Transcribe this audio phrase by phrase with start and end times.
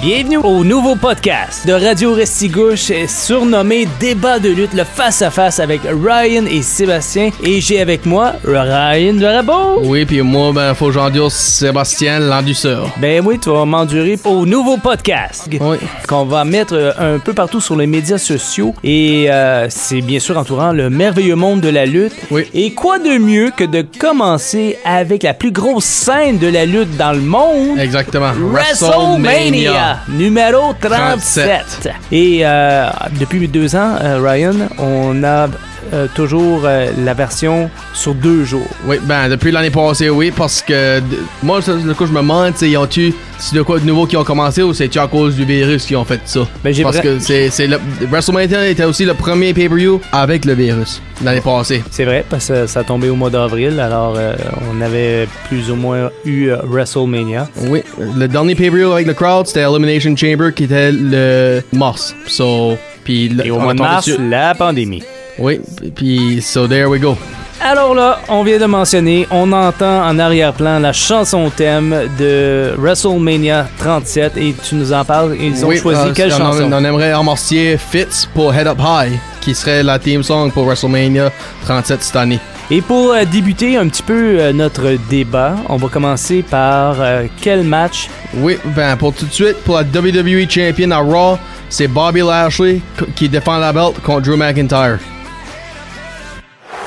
[0.00, 6.46] Bienvenue au nouveau podcast de Radio Restigouche, surnommé Débat de lutte, le face-à-face avec Ryan
[6.46, 7.28] et Sébastien.
[7.44, 9.80] Et j'ai avec moi Ryan de Rabot.
[9.82, 12.88] Oui, puis moi, ben, faut que j'endure Sébastien l'endurceur.
[12.96, 15.76] Ben oui, tu vas m'endurer au nouveau podcast Oui.
[16.08, 18.74] qu'on va mettre euh, un peu partout sur les médias sociaux.
[18.82, 22.14] Et euh, c'est bien sûr entourant le merveilleux monde de la lutte.
[22.30, 22.44] Oui.
[22.54, 26.96] Et quoi de mieux que de commencer avec la plus grosse scène de la lutte
[26.96, 27.78] dans le monde?
[27.78, 28.32] Exactement.
[28.50, 31.66] WrestleMania numéro 37.
[31.80, 31.92] 37.
[32.12, 35.48] Et euh, depuis deux ans, euh, Ryan, on a
[35.92, 38.66] euh, toujours euh, la version sur deux jours.
[38.86, 41.00] Oui, ben, depuis l'année passée, oui, parce que
[41.42, 44.62] moi, le coup, je me demande, ils c'est de quoi de nouveau qui ont commencé
[44.62, 46.40] ou c'est-tu à cause du virus qu'ils ont fait ça?
[46.62, 47.78] Ben, j'ai parce que c'est, le,
[48.10, 51.82] WrestleMania était aussi le premier pay-per-view avec le virus l'année passée.
[51.90, 54.34] C'est vrai, parce que ça tombé au mois d'avril, alors euh,
[54.70, 57.48] on avait plus ou moins eu WrestleMania.
[57.68, 62.14] Oui, le dernier pay-per-view avec le crowd, c'était Elimination Chamber qui était le mars.
[62.26, 64.20] So, puis le- Et au mois de mars, dessus.
[64.28, 65.02] la pandémie.
[65.40, 65.60] Oui,
[65.94, 67.16] puis so there we go.
[67.62, 73.66] Alors là, on vient de mentionner, on entend en arrière-plan la chanson thème de WrestleMania
[73.78, 75.36] 37 et tu nous en parles.
[75.38, 76.70] Ils ont Oui, choisi euh, quelle on, chanson?
[76.72, 81.30] On aimerait remercier Fitz pour Head Up High, qui serait la theme song pour WrestleMania
[81.66, 82.38] 37 cette année.
[82.70, 87.24] Et pour euh, débuter un petit peu euh, notre débat, on va commencer par euh,
[87.42, 88.08] quel match?
[88.38, 91.36] Oui, ben pour tout de suite, pour la WWE Champion à Raw,
[91.68, 92.80] c'est Bobby Lashley
[93.16, 94.98] qui défend la belt contre Drew McIntyre.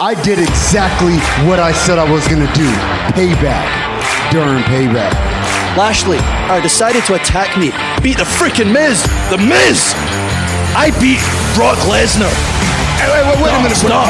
[0.01, 1.13] I did exactly
[1.45, 2.65] what I said I was going to do.
[3.13, 3.69] Payback
[4.33, 5.13] during payback.
[5.77, 6.17] Lashley
[6.49, 7.69] are decided to attack me.
[8.01, 9.05] Beat the freaking Miz.
[9.29, 9.93] The Miz.
[10.73, 11.21] I beat
[11.53, 12.33] Brock Lesnar.
[12.97, 13.77] Hey, wait, wait, wait a minute.
[13.77, 14.09] Stop.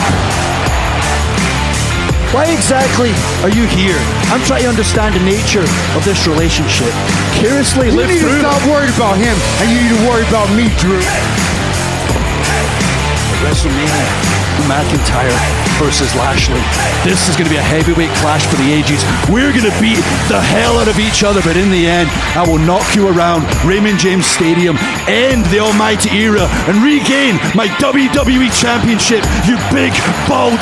[2.31, 3.11] Why exactly
[3.43, 3.99] are you here?
[4.31, 6.89] I'm trying to understand the nature of this relationship.
[7.37, 10.47] Curiously You live need to stop worried about him, and you need to worry about
[10.55, 11.03] me, Drew.
[13.43, 14.32] WrestleMania,
[14.69, 15.33] McIntyre
[15.77, 16.61] versus Lashley.
[17.03, 19.03] This is going to be a heavyweight clash for the ages.
[19.29, 22.45] We're going to beat the hell out of each other, but in the end, I
[22.47, 24.77] will knock you around Raymond James Stadium,
[25.07, 29.93] end the almighty era, and regain my WWE Championship, you big,
[30.27, 30.61] bald.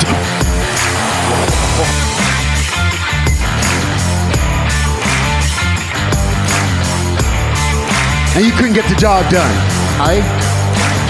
[8.34, 9.52] And you couldn't get the job done.
[10.00, 10.24] I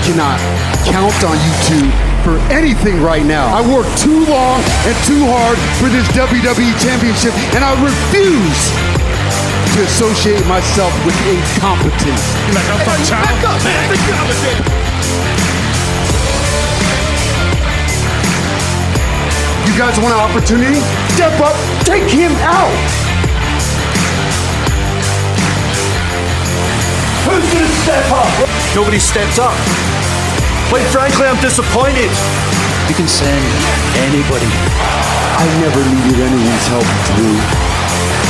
[0.02, 0.40] cannot
[0.90, 3.50] count on you two for anything right now.
[3.50, 8.62] I worked too long and too hard for this WWE Championship, and I refuse
[9.74, 12.22] to associate myself with incompetence.
[12.54, 13.90] Back up, man.
[19.66, 20.78] You guys want an opportunity?
[21.14, 22.70] Step up, take him out.
[27.26, 28.30] Who's going to step up?
[28.74, 29.81] Nobody steps up.
[30.72, 32.08] Quite frankly, I'm disappointed.
[32.88, 33.44] You can send
[34.08, 34.48] anybody.
[35.36, 37.36] I never needed anyone's help, Drew.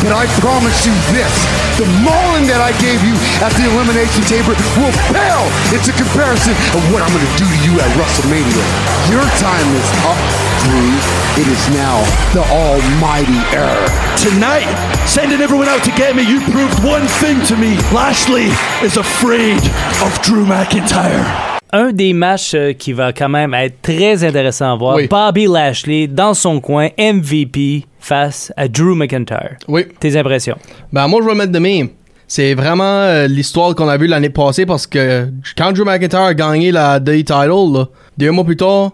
[0.03, 1.31] But I promise you this
[1.78, 3.14] the mauling that I gave you
[3.47, 7.58] at the Elimination Chamber will pale into comparison of what I'm going to do to
[7.62, 8.66] you at WrestleMania.
[9.06, 10.19] Your time is up,
[10.66, 10.91] Drew.
[11.38, 12.02] It is now
[12.34, 13.86] the almighty era.
[14.19, 14.66] Tonight,
[15.06, 17.78] sending everyone out to get me, you proved one thing to me.
[17.94, 18.50] Lashley
[18.82, 19.62] is afraid
[20.02, 21.51] of Drew McIntyre.
[21.75, 25.06] Un des matchs euh, qui va quand même être très intéressant à voir, Oui.
[25.09, 29.56] Bobby Lashley dans son coin, MVP face à Drew McIntyre.
[29.69, 29.87] Oui.
[29.99, 30.59] Tes impressions?
[30.93, 31.88] Ben moi je vais mettre de même.
[32.28, 36.34] C'est vraiment euh, l'histoire qu'on a vue l'année passée parce que quand Drew McIntyre a
[36.34, 37.84] gagné la WWE title, là,
[38.19, 38.93] deux mois plus tard,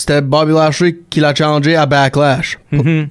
[0.00, 2.58] c'était Bobby Lashley qui l'a challengé à Backlash.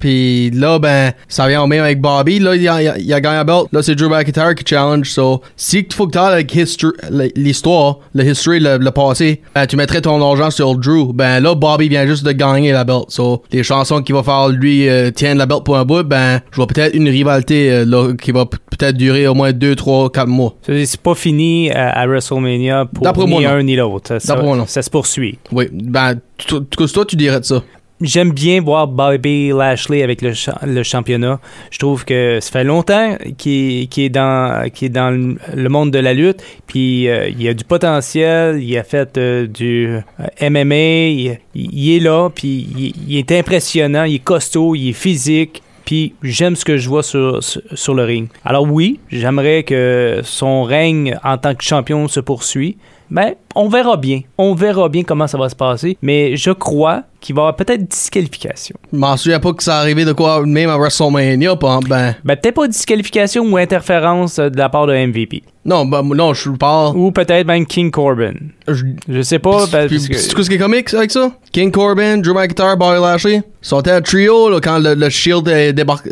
[0.00, 2.38] Puis là, ben, ça vient au même avec Bobby.
[2.38, 3.66] Là, il a, il a- il a gagné la belt.
[3.72, 5.10] Là, c'est Drew McIntyre qui challenge.
[5.10, 6.92] So, si tu faut que tu avec history-
[7.36, 11.12] l'histoire, le history, le, le passé, ben, tu mettrais ton argent sur Drew.
[11.12, 13.04] Ben là, Bobby vient juste de gagner la belt.
[13.08, 16.40] So, les chansons qu'il va faire lui euh, tiennent la belt pour un bout, ben,
[16.50, 20.10] je vois peut-être une rivalité euh, là, qui va peut-être durer au moins 2, 3,
[20.10, 20.54] 4 mois.
[20.62, 23.48] C'est c'est pas fini à, à WrestleMania pour ni non.
[23.50, 24.18] un ni l'autre.
[24.20, 24.66] Ça, D'après moi, non.
[24.66, 25.38] ça se poursuit.
[25.52, 26.14] Oui, ben,
[26.46, 27.62] toi, tu dirais de ça?
[28.00, 30.32] J'aime bien voir Bobby Lashley avec le,
[30.64, 31.40] le championnat.
[31.72, 36.14] Je trouve que ça fait longtemps qu'il est, dans, est dans le, monde de la
[36.14, 36.40] lutte.
[36.68, 38.62] Puis euh, il a du potentiel.
[38.62, 39.88] Il a fait euh, du
[40.20, 41.38] euh, MMA.
[41.54, 42.30] Il, est là.
[42.32, 44.04] Puis il, est impressionnant.
[44.04, 44.76] Il est costaud.
[44.76, 45.60] Il est physique.
[45.84, 48.28] Puis j'aime ce que je vois sur, sur, sur le ring.
[48.44, 52.76] Alors oui, j'aimerais que son règne en tant que champion se poursuit.
[53.10, 54.20] Mais on verra bien.
[54.38, 55.98] On verra bien comment ça va se passer.
[56.00, 58.76] Mais je crois qu'il va y avoir peut-être disqualification.
[58.92, 62.14] Je m'en souviens pas que ça arrivait de quoi, même à WrestleMania, ben.
[62.24, 65.42] Ben, peut-être pas disqualification ou interférence euh, de la part de MVP.
[65.64, 66.96] Non, ben, non, je parle.
[66.96, 68.34] Ou peut-être même King Corbin.
[68.68, 69.66] Je, Je sais pas.
[69.66, 71.32] ben, Puis, parce que- C'est quoi ce qui est comique avec ça?
[71.52, 75.48] King Corbin, Drew McIntyre, Bobby Lashley, sont un trio là, quand le, le Shield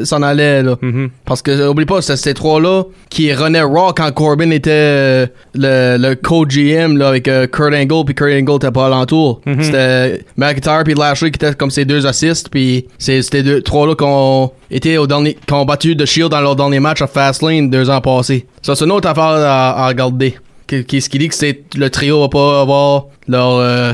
[0.05, 0.65] s'en allait.
[0.65, 0.77] Là.
[0.83, 1.11] Mhm.
[1.25, 5.27] Parce que, euh, oublie pas, c'était ces trois-là qui renaient Raw quand Corbin était euh,
[5.55, 9.41] le, le co-GM là, avec euh, Kurt Angle, puis Kurt Angle était pas alentour.
[9.47, 9.63] Mhm.
[9.63, 14.05] C'était McIntyre puis Lashley qui étaient comme ces deux assists, puis c'était deux trois-là qui
[14.05, 15.37] ont été au dernier,
[15.67, 18.47] battu The Shield dans leur dernier match à Fastlane deux ans passés.
[18.63, 20.37] Ça, c'est une autre affaire à, à regarder.
[20.67, 23.53] Qu'est-ce qui dit que c'est le trio va pas avoir leur...
[23.59, 23.93] euh,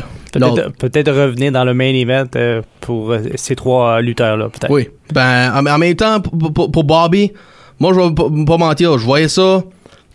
[0.79, 4.71] Peut-être revenir dans le main event euh, pour ces trois lutteurs-là, peut-être.
[4.73, 4.89] Oui.
[5.13, 7.33] Ben, en, en même temps, pour, pour- pour Bobby,
[7.79, 9.63] moi, je vais pas mentir, je voyais ça.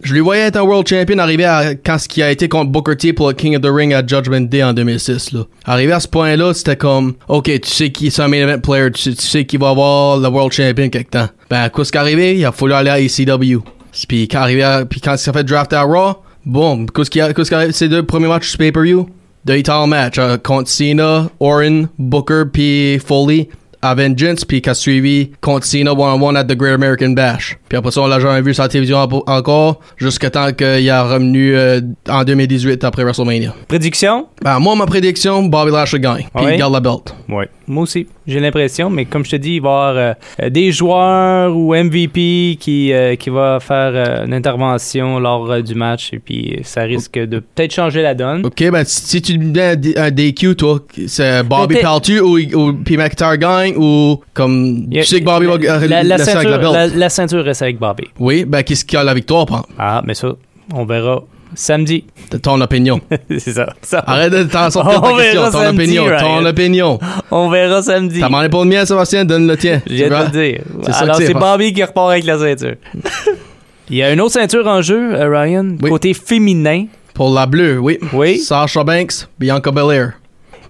[0.03, 2.71] Je lui voyais être un World Champion arrivé à quand ce qui a été contre
[2.71, 5.31] Booker T pour le King of the Ring à Judgment Day en 2006.
[5.31, 5.41] Là.
[5.65, 8.91] Arrivé à ce point-là, c'était comme, ok, tu sais qui est un main event player,
[8.91, 11.27] tu sais, tu qu'il va avoir le World Champion quelque temps.
[11.49, 12.37] Ben, qu'est-ce qui est arrivé?
[12.37, 13.59] Il a fallu aller à ECW.
[14.07, 14.45] Puis quand,
[14.89, 17.73] puis quand il s'est fait draft à Raw, bon, qu'est-ce qui a- qu'est-ce qui?
[17.73, 19.09] Ces deux premiers matchs du pay-per-view?
[19.45, 23.47] de title match euh, contre Cena, Orton, Booker puis Foley
[23.81, 27.57] à Vengeance puis qui a suivi contre Cena one-on-one at the Great American Bash.
[27.69, 30.89] Puis après ça, on l'a jamais vu sur la télévision en- encore jusqu'à temps qu'il
[30.89, 33.53] a revenu euh, en 2018 après WrestleMania.
[33.67, 34.27] Prédiction?
[34.43, 36.27] Ben, moi, ma prédiction, Bobby Lashley gagne.
[36.35, 36.55] Puis Ouais.
[36.55, 37.13] il garde la belt.
[37.29, 37.45] Oui.
[37.69, 40.71] Moi aussi, j'ai l'impression, mais comme je te dis, il va y avoir euh, des
[40.71, 46.19] joueurs ou MVP qui, euh, qui va faire euh, une intervention lors du match et
[46.19, 48.45] puis ça risque de peut-être changer la donne.
[48.45, 52.95] Ok, ben si, tu me donnes un, DQ, toi, c'est Bobby Paltu ou, ou puis
[52.95, 57.43] McIntyre gagne ou comme a- tu sais que Bobby va la, la, ceinture, la ceinture
[57.43, 58.05] reste avec Bobby.
[58.19, 60.29] Oui, ben qu'est-ce qui a la victoire, par Ah, mais ça,
[60.73, 61.23] on verra
[61.55, 62.03] samedi.
[62.41, 62.99] ton opinion.
[63.29, 63.73] C'est ça.
[63.81, 64.03] ça.
[64.05, 65.51] Arrête de t'en sortir ta question.
[65.51, 66.03] Ton opinion.
[66.05, 66.17] Ryan.
[66.19, 66.99] Ton opinion.
[67.31, 68.19] On verra samedi.
[68.19, 69.81] T'as demandé pas le mien, Sébastien, donne le tien.
[69.87, 70.61] Je viens de te le dire.
[70.93, 72.75] Alors, c'est, Bobby qui repart avec la ceinture.
[73.89, 75.89] Il y a une autre ceinture en jeu, euh, Ryan, Oui.
[75.89, 76.87] côté féminin.
[77.13, 77.97] Pour la bleue, oui.
[78.11, 78.37] Oui.
[78.37, 80.13] Sasha Banks, Bianca Belair.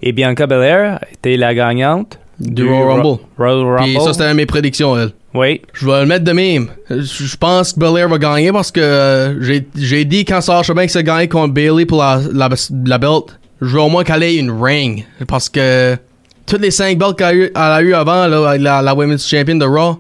[0.03, 3.19] Et Bianca Belair était la gagnante Du Royal Rumble.
[3.37, 3.83] Royal Rumble.
[3.83, 5.09] Puis ça, c'était une de mes prédictions, elle.
[5.33, 5.61] Oui.
[5.73, 6.69] Je vais le mettre de même.
[6.89, 11.03] Je pense que Belair va gagner parce que euh, j'ai dit quand Sasha Banks a
[11.03, 12.49] gagné contre Bailey pour la, la,
[12.85, 15.05] la belt, je veux au moins qu'elle ait une ring.
[15.27, 15.97] Parce que
[16.45, 19.65] toutes les 5 belts qu'elle a, a eu avant, là, la, la Women's Champion de
[19.65, 19.99] Raw,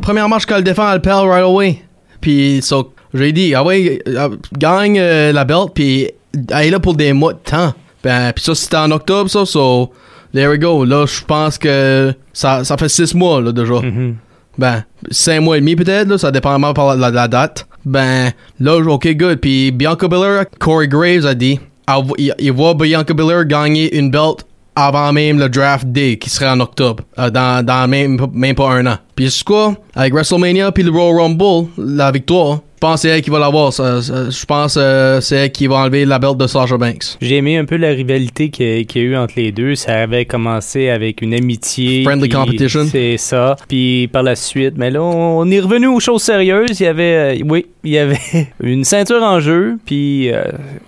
[0.00, 1.82] premier match qu'elle défend, elle perd right away.
[2.20, 6.08] Puis so, j'ai dit, ah ouais, euh, gagne euh, la belt, puis
[6.50, 7.74] elle est là pour des mois de temps.
[8.02, 9.92] Ben, puis ça, c'était en octobre, ça, so,
[10.32, 10.84] there we go.
[10.84, 13.74] Là, je pense que ça, ça fait 6 mois, là, déjà.
[13.74, 14.16] Mhm.
[14.58, 17.66] Ben, 5 mois et demi peut-être, ça dépend vraiment par la, la date.
[17.84, 19.38] Ben, là, ok, good.
[19.40, 21.58] Puis Bianca Belair, Corey Graves a dit,
[22.38, 26.60] il voit Bianca Belair gagner une belt avant même le draft day, qui serait en
[26.60, 28.96] octobre, euh, dans, dans même, même pas un an.
[29.14, 33.08] Puis c'est quoi, avec WrestleMania puis le Royal Rumble, la victoire, je pense que c'est
[33.10, 33.70] elle qui va l'avoir.
[33.70, 37.16] Je pense que c'est elle qui va enlever la belt de Sasha Banks.
[37.20, 39.76] J'ai aimé un peu la rivalité qu'il y, a- eu entre les deux.
[39.76, 42.02] Ça avait commencé avec une amitié.
[42.02, 42.86] Friendly competition.
[42.90, 43.54] C'est ça.
[43.68, 46.80] Puis par la suite, mais là, on est revenu aux choses sérieuses.
[46.80, 48.18] Il y avait, euh, oui, il y avait
[48.60, 49.76] une ceinture en jeu.
[49.86, 50.42] Puis euh,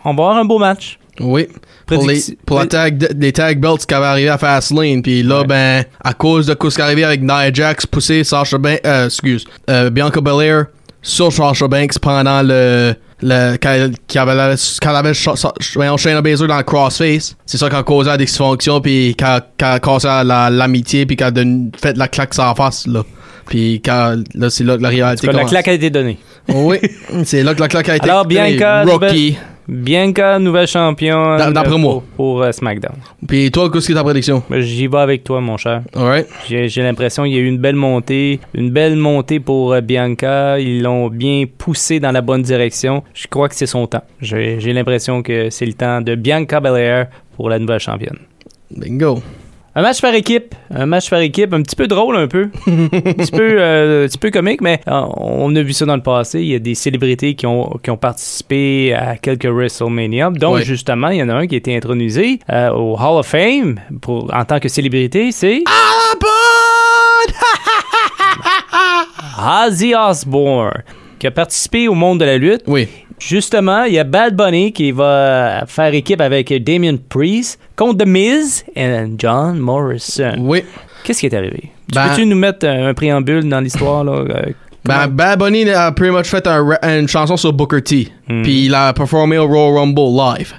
[0.04, 0.98] on va avoir un beau match.
[1.20, 1.46] Oui.
[1.86, 5.02] Pour, les, pour la tag, les tag belts qui avaient arrivé à Fastlane.
[5.02, 5.46] Puis là, Ouais.
[5.46, 9.06] ben, à cause de ce qui est arrivé avec Nia Jax, poussé Sasha Banks, euh,
[9.06, 10.66] excuse, euh, Bianca Belair
[11.02, 16.22] sur Sasha Banks pendant le, le, quand, elle- quand elle avait, quand elle avait Shayna
[16.22, 17.36] Baszler dans le crossface.
[17.46, 21.22] C'est ça qui a causé la dysfonction, puis qui a, causé la- l'amitié, puis qui
[21.24, 23.02] a donné- fait la claque sans face, là.
[23.46, 26.18] Puis quand, là, c'est là que la réalité cas, la claque a été donnée.
[26.48, 26.78] Oui,
[27.24, 29.36] c'est là que la claque a été Alors, Bianca, Rookie.
[29.68, 31.38] Bianca, nouvelle championne.
[31.38, 31.92] D'a- d'après euh, moi.
[31.94, 32.96] Pour, pour, euh, SmackDown.
[33.26, 34.42] Puis toi, qu'est-ce que ta prédiction?
[34.50, 35.82] Ben, J'y vais avec toi, mon cher.
[35.94, 36.26] Alright.
[36.48, 40.58] J'ai l'impression qu'il y a eu une belle montée, une belle montée pour euh, Bianca.
[40.58, 43.02] Ils l'ont bien poussé dans la bonne direction.
[43.14, 44.04] Je crois que c'est son temps.
[44.20, 47.06] J'ai j'ai l'impression que c'est le temps de Bianca Belair
[47.36, 48.18] pour la nouvelle championne.
[48.70, 49.22] Bingo.
[49.76, 52.88] Un match par équipe, un match par équipe, un petit peu drôle un peu, un
[52.88, 56.02] petit peu, euh, un petit peu comique, mais euh, on a vu ça dans le
[56.02, 56.40] passé.
[56.42, 60.62] Il y a des célébrités qui ont, qui ont participé à quelques WrestleMania, Ouais.
[60.62, 63.80] justement il y en a un qui a été intronisé euh, au Hall of Fame
[64.00, 65.64] pour en tant que célébrité, c'est
[69.66, 70.84] Ozzy Osbourne,
[71.18, 72.62] qui a participé au monde de la lutte.
[72.66, 72.88] Oui.
[73.18, 78.06] Justement, il y a Bad Bunny qui va faire équipe avec Damien Priest contre The
[78.08, 80.34] Miz et John Morrison.
[80.40, 80.64] Oui.
[81.04, 81.70] Qu'est-ce qui est arrivé?
[81.94, 84.04] Ben- Peux-tu nous mettre un, un préambule dans l'histoire?
[84.04, 84.12] là?
[84.12, 84.42] euh,
[84.84, 88.08] Ben, Bad Bunny a pretty much fait un une chanson sur Booker T.
[88.28, 88.42] Mhm.
[88.42, 90.52] Puis il a performé au Royal Rumble live.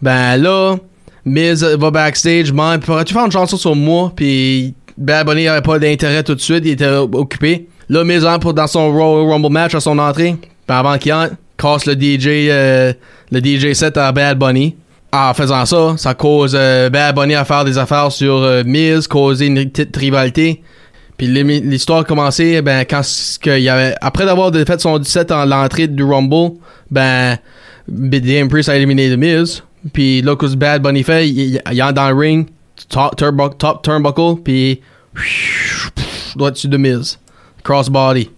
[0.00, 0.76] Ben là,
[1.24, 4.12] Miz va backstage, man, pourrais-tu faire une chanson sur moi?
[4.14, 7.68] Puis Bad Bunny avait pas d'intérêt tout de suite, il était occupé.
[7.88, 10.36] Là, Miz entre dans son Royal Rumble match à son entrée.
[10.40, 12.92] Puis avant qu'il entre, casse le DJ, euh,
[13.30, 14.76] le DJ set à Bad Bunny.
[15.12, 19.06] En faisant ça, ça cause euh, Bad Bunny à faire des affaires sur euh, Miz,
[19.06, 20.62] causer une petite rivalité.
[21.16, 23.00] Puis l'histoire a commencé ben quand
[23.42, 26.58] qu'il y avait après d'avoir fait son 17 en l'entrée du Rumble,
[26.90, 27.38] ben
[27.88, 29.62] DM Priest a éliminé The Miz.
[29.92, 32.46] Puis là que Bad Bunny fait, il, il, entre dans le ring,
[32.88, 34.80] top turnbuckle, puis
[36.36, 37.18] droit dessus de Miz,
[37.64, 38.30] crossbody.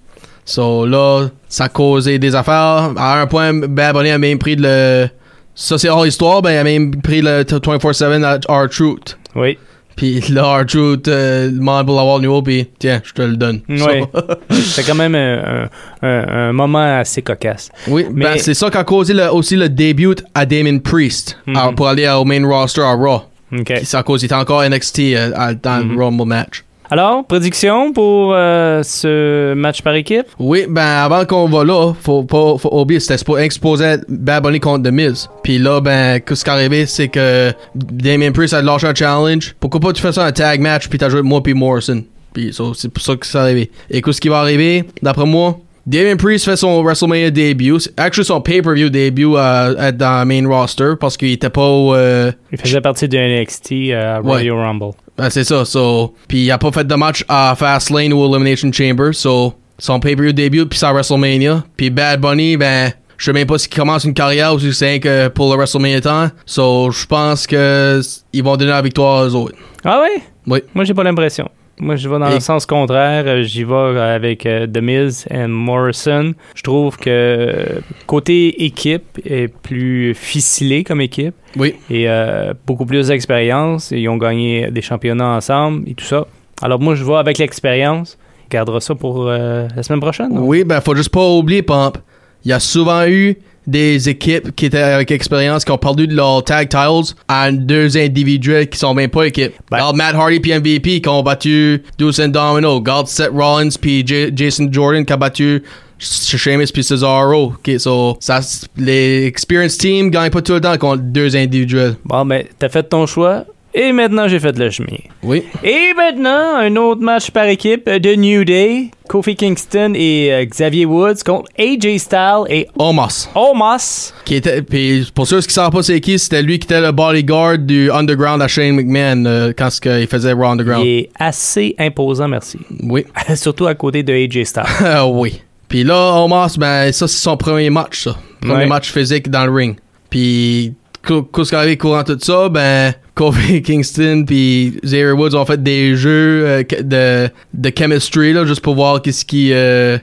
[0.50, 2.92] So là, ça a causé des affaires.
[2.96, 5.08] À un point, Bad Bunny a même pris le
[5.54, 9.18] ça c'est hors histoire, ben il a même pris le 24/7 à R-Truth.
[9.36, 9.58] Oui.
[9.96, 13.60] Puis là, R-Truth euh, demande pour l'avoir nouveau, puis tiens, je te le donne.
[13.68, 13.76] Oui.
[13.78, 14.08] So-
[14.50, 15.68] C'était quand même un,
[16.02, 17.70] un- un- un moment assez cocasse.
[17.86, 21.36] oui, ben Mais- c'est ça qui a causé le- aussi le début à Damon Priest
[21.46, 21.56] Mhm.
[21.56, 23.22] à- pour aller au main roster à Raw.
[23.52, 23.64] OK.
[23.74, 25.92] Puis Ça a causé, encore NXT euh, à- dans Mhm.
[25.98, 26.64] le Rumble match.
[26.90, 30.26] Alors, prédiction pour euh, ce match par équipe?
[30.40, 34.88] Oui, ben avant qu'on va là, faut pas faut oublier, c'était exposé Bad Bunny contre
[34.88, 35.28] The Miz.
[35.44, 39.54] Puis là, ben, ce qui est arrivé, c'est que Damien Priest a lâché un challenge.
[39.60, 42.02] Pourquoi pas tu fais ça un tag match puis t'as joué moi puis Morrison?
[42.32, 43.70] Puis c'est pour ça que c'est arrivé.
[43.88, 45.58] Et qu'est-ce qui va arriver, d'après moi?
[45.86, 50.46] Damien Priest fait son WrestleMania début, actually son pay-per-view début euh, à- dans le main
[50.48, 54.28] roster parce qu'il était pas au, euh, Il faisait partie de NXT à Ouais.
[54.44, 54.90] Royal Rumble.
[55.20, 55.66] Ben, c'est ça.
[55.66, 59.12] So, puis il a pas fait de match à Fastlane ou Elimination Chamber.
[59.12, 61.62] So, son pay-per-view début puis sa WrestleMania.
[61.76, 64.98] Puis Bad Bunny, ben, je sais même pas s'il commence une carrière ou si c'est
[64.98, 66.30] que pour le WrestleMania temps.
[66.46, 68.00] So, je pense que
[68.32, 69.56] ils vont donner la victoire aux autres.
[69.84, 70.22] Ah oui?
[70.46, 70.62] Oui.
[70.72, 71.50] Moi, j'ai pas l'impression.
[71.80, 73.24] Moi, je vais dans Et- le sens contraire.
[73.26, 76.34] Euh, J'y vais avec euh, The Miz et Morrison.
[76.54, 81.74] Je trouve que euh, côté équipe est plus ficelé comme équipe Oui.
[81.90, 83.90] et euh, beaucoup plus d'expérience.
[83.92, 86.26] Ils ont gagné des championnats ensemble et tout ça.
[86.62, 88.18] Alors moi, je vais avec l'expérience.
[88.50, 90.34] Gardera ça pour euh, la semaine prochaine.
[90.34, 90.42] non?
[90.44, 91.98] Oui, ben, faut juste pas oublier, Pump.
[92.44, 93.36] Il y a souvent eu
[93.70, 97.96] des équipes qui étaient avec expérience qui ont perdu de leurs tag titles à deux
[97.96, 99.52] individuels qui sont même pas équipes.
[99.70, 102.76] Ben- Regarde Matt Hardy puis MVP qui ont battu Deuce and Domino.
[102.76, 105.62] Regarde Seth Rollins puis J- Jason Jordan qui a battu
[105.98, 107.54] Sh- Sheamus puis Cesaro.
[107.56, 108.40] Ok, so, ça,
[108.76, 111.96] les experience teams gagnent pas tout le temps contre deux individuels.
[112.04, 113.44] Bon, ben, t'as fait ton choix.
[113.72, 114.96] Et maintenant, j'ai fait le chemin.
[115.22, 115.44] Oui.
[115.62, 118.90] Et maintenant, un autre match par équipe de New Day.
[119.08, 123.28] Kofi Kingston et euh, Xavier Woods contre AJ Styles et Omos.
[123.34, 124.12] Omos.
[124.24, 126.92] Qui était, puis pour ceux qui savent pas c'est qui, c'était lui qui était le
[126.92, 130.84] bodyguard du Underground à Shane McMahon euh, quand ce qu'il faisait Raw Underground.
[130.86, 132.58] Il est assez imposant, merci.
[132.84, 133.04] Oui.
[133.34, 134.62] Surtout à côté de AJ Styles.
[134.84, 135.42] Ah oui.
[135.68, 138.16] Puis là, Omos, ben ça c'est son premier match, ça.
[138.40, 138.66] Premier Ouais.
[138.66, 139.76] match physique dans le ring.
[140.08, 140.74] Puis
[141.04, 145.94] qu'est-ce qui arrive courant tout ça, ben Kofi Kingston puis Xavier Woods ont fait des
[145.94, 149.98] jeux euh, de, de chemistry là, juste pour voir qu'est-ce qui euh,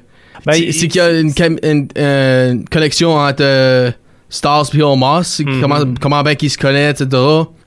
[0.46, 1.34] Ben, c'est qu'il y a une,
[1.64, 3.90] une- euh, une connexion entre euh,
[4.30, 5.62] Stars puis Omos, Mhm.
[5.62, 7.18] comment comment bien qu'ils se connaissent, etc.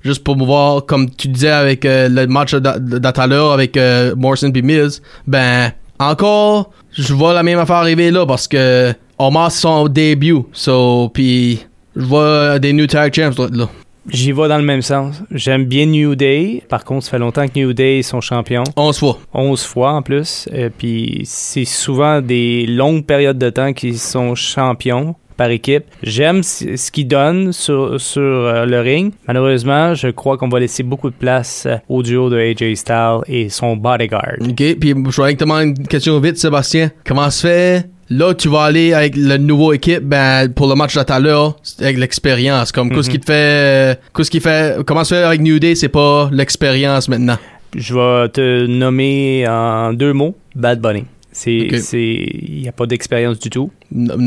[0.04, 3.76] Juste pour voir, comme tu disais avec le match l'heure avec
[4.16, 9.50] Morrison puis Miz, ben encore, je vois la même affaire arriver là parce que Omos
[9.50, 11.60] son début, so puis
[11.96, 13.68] je vois des new tag champs là.
[14.12, 15.22] J'y vais dans le même sens.
[15.30, 16.62] J'aime bien New Day.
[16.68, 18.64] Par contre, ça fait longtemps que New Day sont champions.
[18.76, 19.18] 11 fois.
[19.32, 20.48] 11 fois en plus.
[20.52, 25.84] Euh, Puis c'est souvent des longues périodes de temps qu'ils sont champions par équipe.
[26.02, 29.12] J'aime ce qu'ils donnent sur, sur euh, le ring.
[29.26, 33.20] Malheureusement, je crois qu'on va laisser beaucoup de place euh, au duo de AJ Styles
[33.26, 34.34] et son bodyguard.
[34.40, 36.90] OK, puis je te demander une question vite, Sébastien.
[37.06, 37.88] Comment se fait?
[38.12, 41.20] Là, tu vas aller avec le nouveau équipe, ben, pour le match de tout à
[41.20, 42.72] l'heure, c'est avec l'expérience.
[42.72, 43.12] Comme, qu'est-ce Mhm.
[43.14, 46.28] qui te fait, euh, qu'est-ce qui fait, comment se fait avec New Day, c'est pas
[46.32, 47.36] l'expérience maintenant?
[47.76, 51.04] Je vais te nommer en deux mots Bad Bunny.
[51.30, 53.70] C'est, c'est, il n'y a pas d'expérience du tout.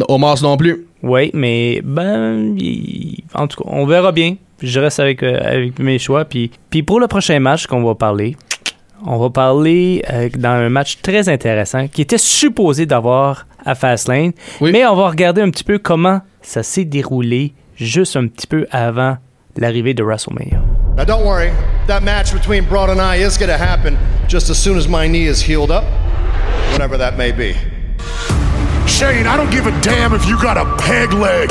[0.08, 0.86] Omos non plus?
[1.02, 2.56] Oui, mais ben,
[3.34, 4.36] en tout cas, on verra bien.
[4.62, 6.24] Je reste avec, euh, avec mes choix.
[6.24, 8.38] Puis, puis pour le prochain match qu'on va parler,
[9.06, 14.32] on va parler euh, dans un match très intéressant qui était supposé d'avoir à Fastlane.
[14.62, 14.72] Oui.
[14.72, 18.68] Mais on va regarder un petit peu comment ça s'est déroulé juste un petit peu
[18.72, 19.18] avant
[19.58, 20.62] l'arrivée de WrestleMania.
[20.98, 21.52] Now, don't worry.
[21.88, 23.98] That match between Broad and I is going to happen
[24.28, 25.84] just as soon as my knee is healed up,
[26.72, 27.56] whenever that may be.
[28.88, 31.50] Shane, I don't give a damn if you got a peg leg.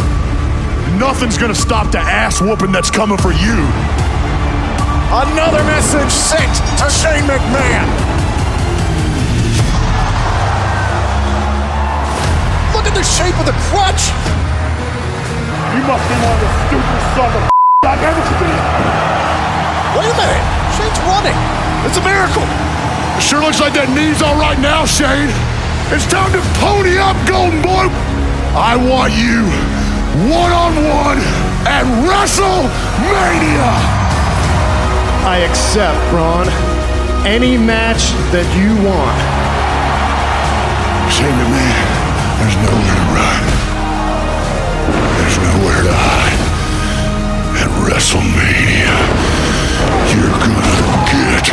[0.99, 3.57] Nothing's gonna stop the ass whooping that's coming for you.
[5.13, 7.85] Another message sent to Shane McMahon.
[12.73, 14.09] Look at the shape of the crutch.
[15.77, 17.45] You must be one of the stupid son of
[17.93, 18.57] I've ever seen.
[20.01, 20.45] Wait a minute.
[20.81, 21.37] Shane's running.
[21.85, 22.49] It's a miracle.
[22.49, 25.29] It sure looks like that knee's all right now, Shane.
[25.93, 27.93] It's time to pony up, Golden Boy.
[28.57, 29.45] I want you
[30.33, 31.21] one on one
[31.69, 34.02] at WrestleMania.
[35.25, 36.49] I accept, Braun.
[37.25, 39.19] Any match that you want.
[41.15, 41.87] Shane McMahon,
[42.43, 43.43] there's nowhere to run.
[45.23, 46.43] There's nowhere to hide.
[47.63, 48.99] At WrestleMania,
[50.11, 51.47] you're gonna get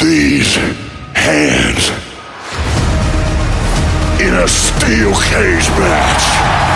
[0.00, 0.56] these
[1.12, 1.92] hands
[4.18, 6.67] in a steel cage match.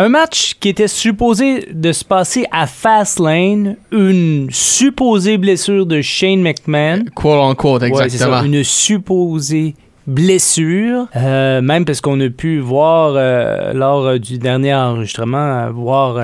[0.00, 6.40] Un match qui était supposé de se passer à Fastlane, une supposée blessure de Shane
[6.40, 7.04] McMahon.
[7.16, 8.42] Quote Ouais, c'est ça, exactement.
[8.44, 9.74] une supposée
[10.06, 16.16] blessure, Euh, même parce qu'on a pu voir euh, lors euh, du dernier enregistrement, voir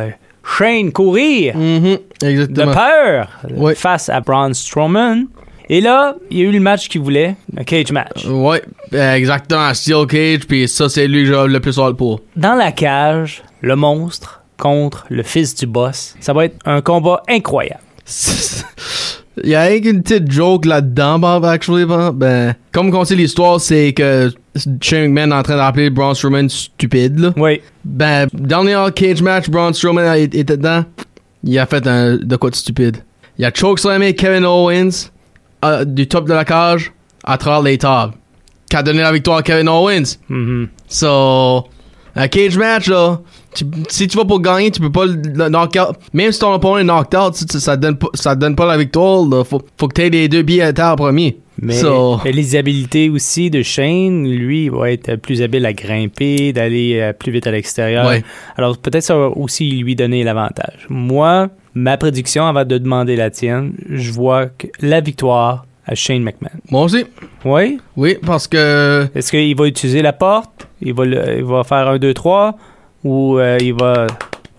[0.57, 3.29] Shane courir Mhm, de peur
[3.75, 5.25] face à Braun Strowman.
[5.69, 8.25] Et là, il y a eu le match qu'il voulait, un cage match.
[8.27, 8.63] Ouais,
[8.93, 9.75] exactement.
[9.75, 12.21] Steel Cage, puis ça, c'est lui que le plus hâte pour.
[12.37, 16.15] Dans la cage, le monstre contre le fils du boss.
[16.21, 17.83] Ça va être un combat incroyable.
[19.43, 21.87] Il y a une petite joke là-dedans, Bob, actually.
[21.87, 22.19] Bob.
[22.19, 24.33] Ben, comme on sait l'histoire, c'est que
[24.81, 27.33] Shane McMahon est en train d'appeler Braun Strowman stupide, là.
[27.37, 27.63] Oui.
[27.85, 30.85] Ben, dernier cage match, Braun Strowman était dedans.
[31.43, 32.99] Il a fait un, de quoi de stupide.
[33.39, 35.11] Il a chokeslamé Kevin Owens
[35.65, 36.93] euh, du top de la cage
[37.25, 38.15] à travers les tables.
[38.71, 40.19] Qui a donné la victoire à Kevin Owens.
[40.29, 40.69] Mhm.
[40.89, 41.65] So,
[42.17, 43.21] un cage match, là,
[43.55, 45.97] tu- si tu vas pour gagner, tu peux pas le le knock out.
[46.13, 48.67] Même si ton opponent est knocked out, tu- ça, donne pas, ça te donne pas
[48.67, 49.25] la victoire.
[49.27, 49.45] Là.
[49.45, 51.39] Faut, faut que tu aies les deux billets à terre en premier.
[51.63, 56.53] Mais So, les habiletés aussi de Shane, lui, il va être plus habile à grimper,
[56.53, 58.09] d'aller euh, plus vite à l'extérieur.
[58.09, 58.25] Ouais.
[58.57, 60.85] Alors peut-être ça va aussi lui donner l'avantage.
[60.89, 66.23] Moi, ma prédiction, avant de demander la tienne, je vois que la victoire à Shane
[66.25, 66.59] McMahon.
[66.71, 67.05] moi aussi.
[67.45, 67.79] Oui?
[67.97, 69.07] Oui, parce que.
[69.15, 70.67] Est-ce qu'il va utiliser la porte?
[70.83, 72.55] Il va, le- il va faire un 2-3?
[73.05, 74.07] Ou euh, il va...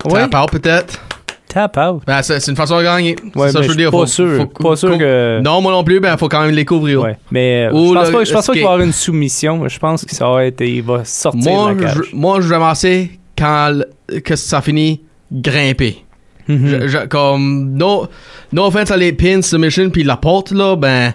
[0.05, 0.19] Oui?
[0.19, 1.01] Ça part peut-être.
[1.47, 2.03] Tap out.
[2.05, 3.15] Ben, c'est une façon de gagner.
[3.35, 3.89] Ouais, ça je veux dire.
[3.89, 4.37] pas Faut- sûr.
[4.57, 7.01] faut- Pas sûr que- Non, moi non plus, ben, faut quand même les couvrir.
[7.01, 7.17] Ouais.
[7.31, 9.67] Mais euh, je pense pas, je pense pas qu'il va y avoir une soumission.
[9.67, 10.61] Je pense que ça va être...
[10.61, 12.01] Il va sortir Moi, de la cage.
[12.11, 13.79] je, moi, je vais amasser quand
[14.23, 16.03] que ça finit grimper.
[16.47, 16.67] Mhm.
[16.67, 18.05] Je- je- comme, no,
[18.53, 21.13] no offense à les pins, submission, puis la porte, là, ben,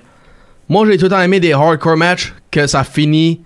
[0.69, 3.41] moi, j'ai tout le temps aimé des hardcore matchs que ça finit,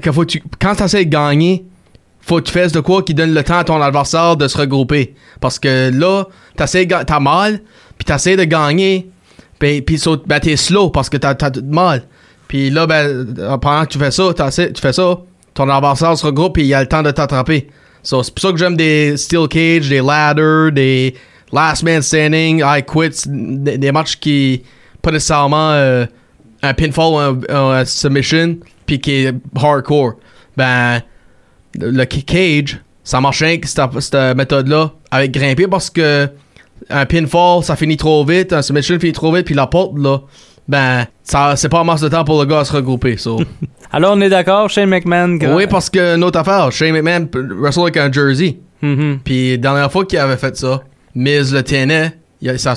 [0.00, 1.64] que faut tu, quand t'essaies de gagner,
[2.20, 4.56] faut que tu fasses de quoi qui donne le temps à ton adversaire de se
[4.56, 5.14] regrouper.
[5.40, 6.24] Parce que là,
[6.56, 7.60] t'as mal,
[7.98, 9.10] puis t'essaies de gagner,
[9.58, 12.04] puis, puis ben, t'es slow parce que t'as, t'as mal.
[12.48, 13.26] Puis là, ben,
[13.60, 15.18] pendant que tu fais ça, tu fais ça,
[15.54, 17.68] ton adversaire se regroupe et il a le temps de t'attraper.
[18.02, 21.14] C'est pour ça que j'aime des Steel Cage, des Ladder, des
[21.52, 24.62] Last Man Standing, I Quit, des, matchs qui,
[25.02, 26.06] pas nécessairement euh,
[26.62, 28.56] un pinfall ou un, un submission,
[28.86, 30.14] puis qui est hardcore.
[30.56, 31.02] Ben,
[31.78, 36.28] le cage, ça marche rien que cette, méthode-là avec grimper parce que
[36.88, 40.20] un pinfall, ça finit trop vite, un submission finit trop vite, puis la porte, là,
[40.66, 43.16] ben, ça, c'est pas un masse de temps pour le gars à se regrouper.
[43.16, 43.40] So.
[43.92, 45.36] Alors, on est d'accord, Shane McMahon.
[45.36, 47.28] grand- oui, parce que, une autre affaire, Shane McMahon
[47.60, 48.58] wrestle avec un jersey.
[48.80, 49.18] Mhm.
[49.24, 50.82] Puis, dernière fois qu'il avait fait ça,
[51.14, 52.12] Miz le tenait,
[52.56, 52.74] ça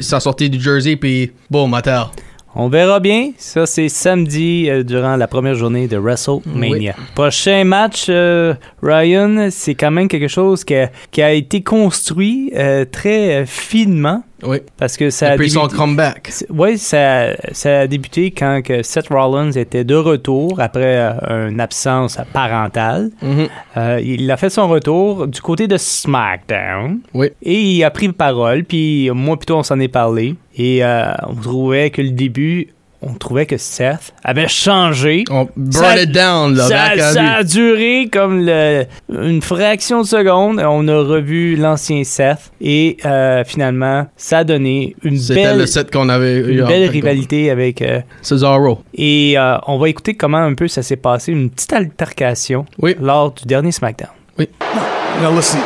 [0.00, 2.10] ça sortait du jersey, puis boum, à terre.
[2.58, 3.32] On verra bien.
[3.36, 6.94] Ça, c'est samedi euh, durant la première journée de WrestleMania.
[7.14, 12.50] Prochain match, euh, Ryan, c'est quand même quelque chose qui a, qui a été construit
[12.56, 14.58] euh, très finement Oui.
[14.76, 16.30] parce que ça a Depuis son débuté- comeback.
[16.50, 21.60] Oui, ça, ça a débuté quand que Seth Rollins était de retour après euh, une
[21.60, 23.10] absence parentale.
[23.22, 23.48] Mhm.
[23.76, 27.00] Euh, il a fait son retour du côté de SmackDown.
[27.14, 27.28] Oui.
[27.42, 30.34] Et il a pris parole, puis moi plutôt on s'en est parlé.
[30.56, 32.68] Et euh, on trouvait que le début,
[33.02, 35.24] on trouvait que Seth avait changé.
[35.30, 40.60] On Ça- it down, là, ça, ça a duré comme le- une fraction de seconde.
[40.60, 45.90] On a revu l'ancien Seth et euh, finalement, ça a donné une belle, le set
[45.90, 46.52] qu'on avait eu.
[46.54, 47.82] une en belle fin de rivalité avec.
[47.82, 48.00] euh.
[48.22, 48.80] Cesaro.
[48.94, 52.96] et euh, on va écouter comment un peu ça s'est passé, une petite altercation Oui.
[53.00, 54.10] lors du dernier SmackDown.
[54.38, 55.60] Now listen,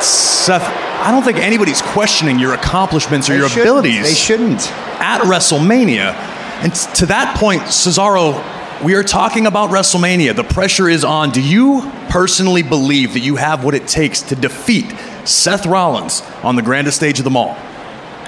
[0.00, 0.62] Seth.
[1.02, 4.70] I don't think anybody's questioning your accomplishments or your abilities They shouldn't.
[5.00, 6.14] at WrestleMania.
[6.62, 10.34] And t- to that point, Cesaro, we are talking about WrestleMania.
[10.34, 11.30] The pressure is on.
[11.30, 14.86] Do you personally believe that you have what it takes to defeat
[15.24, 17.56] Seth Rollins on the grandest stage of them all?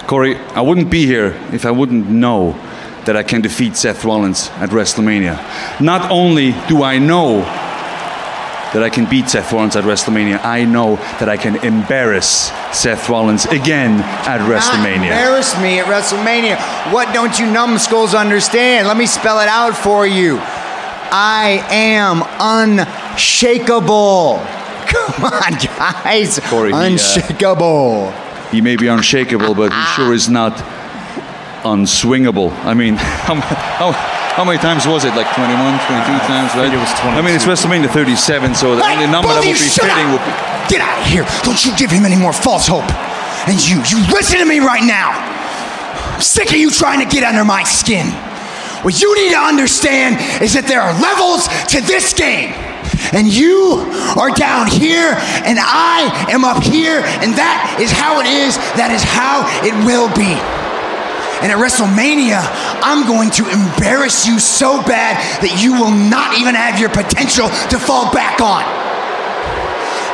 [0.07, 2.53] Corey, I wouldn't be here if I wouldn't know
[3.05, 5.81] that I can defeat Seth Rollins at WrestleMania.
[5.81, 7.43] Not only do I know
[8.75, 10.45] that I can beat Seth Rollins at WrestleMania.
[10.45, 15.11] I know that I can embarrass Seth Rollins again at Not WrestleMania.
[15.11, 16.93] embarrass me at WrestleMania.
[16.93, 18.89] What don't you numbskulls understand?
[18.89, 20.39] Let me spell it out for you.
[20.41, 24.39] I am unshakable.
[24.89, 26.41] Come on, guys.
[26.45, 28.11] Corey, he, uh, unshakable.
[28.51, 30.57] He may be unshakable, but he sure is not
[31.65, 32.51] unswingable.
[32.65, 33.93] I mean, how, how,
[34.35, 35.15] how many times was it?
[35.15, 36.67] Like 21, 22 uh, times, right?
[36.67, 39.71] it was I mean, it's WrestleMania 37, so the Hey, number that of would be
[39.71, 40.35] shut fitting would be.
[40.67, 41.23] Get out of here.
[41.47, 42.89] Don't you give him any more false hope.
[43.47, 45.15] And you, you listen to me right now.
[46.15, 48.11] I'm sick of you trying to get under my skin.
[48.83, 52.51] What you need to understand is that there are levels to this game.
[53.15, 53.87] And you
[54.19, 55.15] are down here,
[55.47, 58.57] and I am up here, and that is how it is.
[58.75, 60.35] That is how it will be.
[61.45, 62.41] And at WrestleMania,
[62.81, 67.53] I'm going to embarrass you so bad that you will not even have your potential
[67.69, 68.65] to fall back on.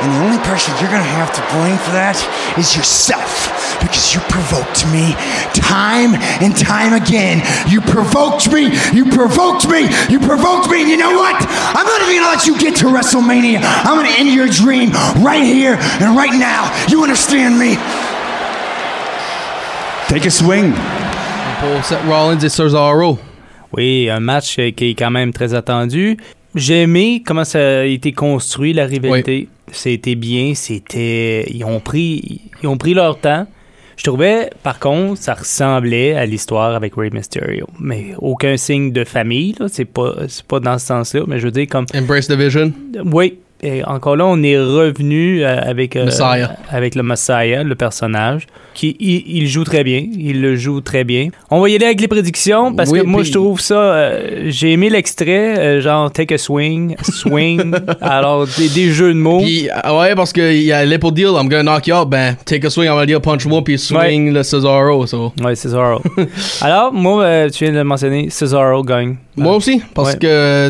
[0.03, 2.19] And the only person you're gonna have to blame for that
[2.59, 3.47] is yourself.
[3.79, 5.15] Because you provoked me
[5.55, 7.39] time and time again.
[7.71, 11.39] You provoked me, you provoked me, you provoked me, and you know what?
[11.47, 13.63] I'm not even gonna let you get to WrestleMania.
[13.63, 14.91] I'm gonna end your dream
[15.23, 16.67] right here and right now.
[16.91, 17.79] You understand me?
[20.11, 20.75] Take a swing.
[21.61, 23.19] Pour Seth Rollins et Cesaro.
[23.71, 26.17] Oui, un match qui est quand même très attendu.
[26.55, 29.47] J'ai aimé comment ça a été construit, la rivalité.
[29.71, 31.45] C'était bien, c'était...
[31.53, 33.45] Ils ont pris, ils ont pris leur temps.
[33.95, 37.67] Je trouvais, par contre, ça ressemblait à l'histoire avec Rey Mysterio.
[37.79, 39.67] Mais aucun signe de famille, là.
[39.69, 41.21] C'est pas, c'est pas dans ce sens-là.
[41.27, 41.85] Mais je veux dire, comme...
[41.93, 42.73] Embrace Division.
[43.05, 43.37] Oui.
[43.63, 46.07] Et encore là, on est revenu euh, avec, euh,
[46.69, 50.03] avec le Messiah, le personnage, qui il, il joue très bien.
[50.17, 51.27] Il le joue très bien.
[51.51, 53.75] On va y aller avec les prédictions parce Oui, que moi, puis- je trouve ça.
[53.75, 57.71] euh, J'ai aimé l'extrait, euh, genre take a swing, swing.
[58.01, 59.41] alors, des, des jeux de mots.
[59.41, 62.09] Puis, ah ouais, parce qu'il y a l'Apple Deal, I'm gonna knock you out.
[62.09, 65.05] Ben, take a swing, on va dire punch moi, puis swing le Cesaro.
[65.05, 65.33] So.
[65.43, 66.01] Ouais, Cesaro.
[66.61, 69.17] alors, moi, tu viens de le mentionner, Cesaro gagne.
[69.37, 70.19] Moi aussi, parce Ouais.
[70.19, 70.69] que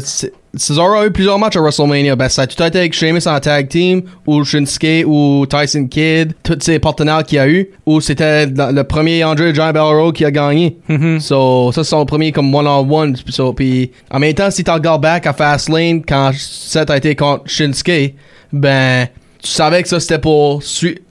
[0.58, 2.16] Cesaro a eu plusieurs matchs à WrestleMania.
[2.16, 6.34] Ben, ça a tout été avec Sheamus en tag team, ou Shinsuke, ou Tyson Kidd,
[6.44, 10.32] tous ses partenaires qu'il a eu, ou c'était le premier Andre Giant Battle qui a
[10.32, 10.78] gagné.
[10.90, 11.20] Mhm.
[11.22, 13.16] So, ça, c'est son premier comme one-on-one.
[13.30, 17.16] So, puis, en même temps, si tu regardes back à Fastlane, quand Seth a été
[17.16, 18.16] contre Shinsuke,
[18.52, 19.08] ben,
[19.42, 20.62] tu savais que ça, c'était pour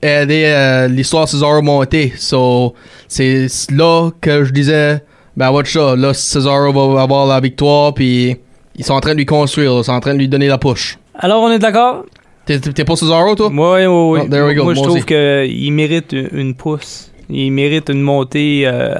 [0.03, 2.13] aider euh, l'histoire Cesaro monter.
[2.15, 2.75] So,
[3.07, 5.03] c'est là que je disais,
[5.35, 5.95] ben, watch ça.
[5.95, 8.37] Là, Cesaro va avoir la victoire, puis
[8.81, 9.79] ils sont en train de lui construire, là.
[9.81, 10.97] ils sont en train de lui donner la push.
[11.15, 12.03] Alors, on est d'accord?
[12.45, 13.47] T'es t'es pas Cesaro, toi?
[13.49, 14.19] Oui, oui, oui.
[14.23, 17.11] Oh, there we go, Moi, je trouve qu'il mérite une pousse.
[17.29, 18.63] Il mérite une montée.
[18.65, 18.95] euh,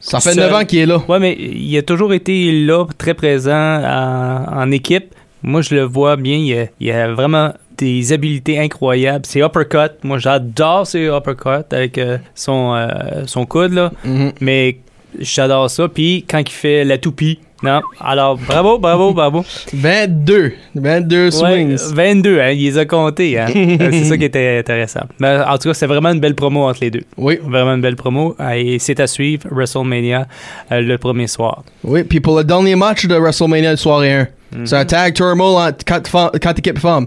[0.00, 0.50] Ça fait seul.
[0.50, 1.02] 9 ans qu'il est là.
[1.08, 3.52] Ouais, mais il a toujours été là, très présent
[3.84, 5.14] en, en équipe.
[5.42, 6.36] Moi, je le vois bien.
[6.36, 9.24] Il a, il a vraiment des habiletés incroyables.
[9.26, 12.88] Ses uppercuts, moi, j'adore ses uppercuts avec euh, son, euh,
[13.26, 13.92] son coude, là.
[14.04, 14.32] Mhm.
[14.40, 14.78] Mais
[15.18, 15.86] j'adore ça.
[15.88, 17.80] Puis quand il fait la toupie, non.
[18.00, 19.44] Alors, bravo, bravo, bravo.
[19.72, 20.52] 22.
[20.74, 21.76] 22 Ouais, swings.
[21.94, 23.38] 22, hein, il les a comptés.
[23.38, 23.46] Hein.
[23.80, 25.00] Euh, c'est ça qui était intéressant.
[25.20, 27.02] Mais en tout cas, c'est vraiment une belle promo entre les deux.
[27.16, 27.38] Oui.
[27.42, 28.34] Vraiment une belle promo.
[28.40, 30.26] Euh, Et c'est à suivre WrestleMania
[30.72, 31.62] euh, le premier soir.
[31.84, 34.26] Oui, puis pour le dernier match de WrestleMania de soirée 1,
[34.64, 37.06] c'est un tag turmoil entre quatre, quatre équipes femmes.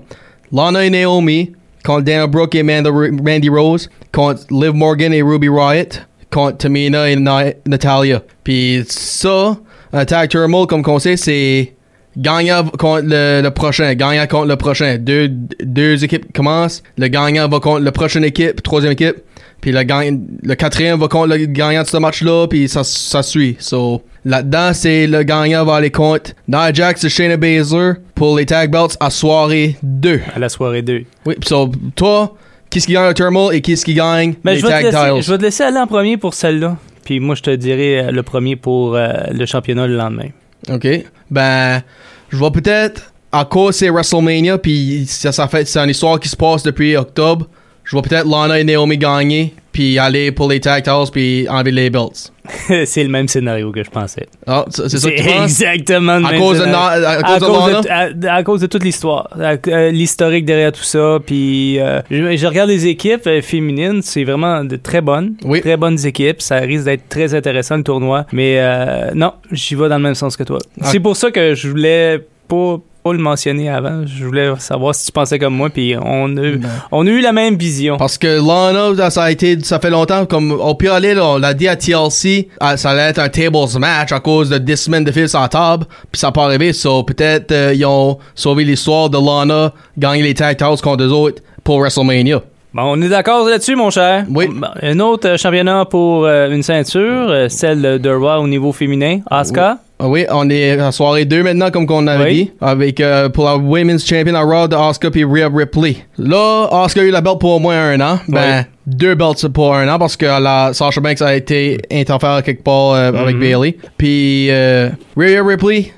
[0.51, 1.51] Lana et Naomi
[1.83, 5.99] contre Dana Brooke et Amanda Randy Rose, contre Liv Morgan et Ruby Riot,
[6.31, 8.21] contre Tamina et Na- Natalia.
[8.43, 9.57] Puis ça,
[9.93, 11.73] un tag turmoil, comme qu'on sait, c'est
[12.17, 14.97] gagnant contre le, le prochain, gagnant contre le prochain.
[14.99, 15.29] Deux,
[15.63, 19.15] deux équipes commencent, le gagnant va contre la prochaine équipe, troisième équipe,
[19.61, 23.55] puis le, quatrième va contre le gagnant de ce match-là, puis ça, ça suit.
[23.59, 28.45] So, là-dedans, c'est le gagnant va aller contre Nia Jax et Shayna Baszler pour les
[28.45, 30.19] tag belts à soirée 2.
[30.35, 31.03] À la soirée 2.
[31.25, 32.35] Oui, so, toi,
[32.69, 34.73] qui est-ce qui gagne le turmoil et qui est-ce qui gagne Mais les Ben, vais
[34.73, 35.21] tag laisser, titles?
[35.23, 36.77] je vais te laisser aller en premier pour celle-là.
[37.03, 40.29] Puis moi, je te dirai euh, le premier pour euh, le championnat le lendemain.
[40.69, 40.87] OK.
[41.29, 41.81] Ben,
[42.29, 46.29] je vais peut-être, à cause c'est WrestleMania, puis ça, ça fait, c'est une histoire qui
[46.29, 47.47] se passe depuis octobre,
[47.83, 51.71] je vais peut-être Lana et Naomi gagner, puis aller pour les tag titles, puis enlever
[51.71, 52.31] les belts.
[52.85, 54.27] c'est le même scénario que je pensais.
[54.47, 55.43] Ah, c'est ça que tu penses?
[55.61, 58.11] exactement le À même cause de à cause de cause Lana?
[58.13, 61.19] de, à- à cause de toute l'histoire, euh, l'historique derrière tout ça.
[61.25, 65.61] Puis euh, je, je regarde les équipes euh, féminines, c'est vraiment de très bonnes, Oui.
[65.61, 66.41] très bonnes équipes.
[66.41, 68.25] Ça risque d'être très intéressant le tournoi.
[68.33, 70.59] Mais euh, non, j'y vais dans le même sens que toi.
[70.81, 70.85] Ah.
[70.91, 74.05] C'est pour ça que je voulais pas Pas le mentionner avant.
[74.05, 76.51] Je voulais savoir si tu pensais comme moi, puis on a,
[76.91, 77.97] on a eu la même vision.
[77.97, 81.53] Parce que Lana, ça a été, ça fait longtemps, comme au pire aller, on l'a
[81.53, 85.03] dit à TLC, ah, ça allait être un tables match à cause de 10 semaines
[85.03, 88.63] de fil la table, puis ça n'a pas arrivé, so peut-être euh, ils ont sauvé
[88.63, 92.41] l'histoire de Lana, gagner les titles contre eux autres pour WrestleMania.
[92.73, 94.25] Bon, on est d'accord là-dessus, mon cher.
[94.33, 94.49] Oui.
[94.81, 99.19] Un autre euh, championnat pour euh, une ceinture, euh, celle de Raw au niveau féminin.
[99.29, 99.77] Asuka?
[100.03, 102.33] Oui, on est à soirée 2 maintenant, comme qu'on avait Oui.
[102.45, 105.97] dit, avec euh, pour la Women's Champion à Raw de Asuka puis Rhea Ripley.
[106.17, 108.19] Là, Asuka a eu la belt pour au moins un an.
[108.27, 108.95] Ben, Oui.
[108.97, 112.91] deux belts pour un an parce que la Sasha Banks a été interférée quelque part
[112.93, 113.77] euh, avec Bailey.
[113.97, 115.91] Puis euh, Rhea Ripley,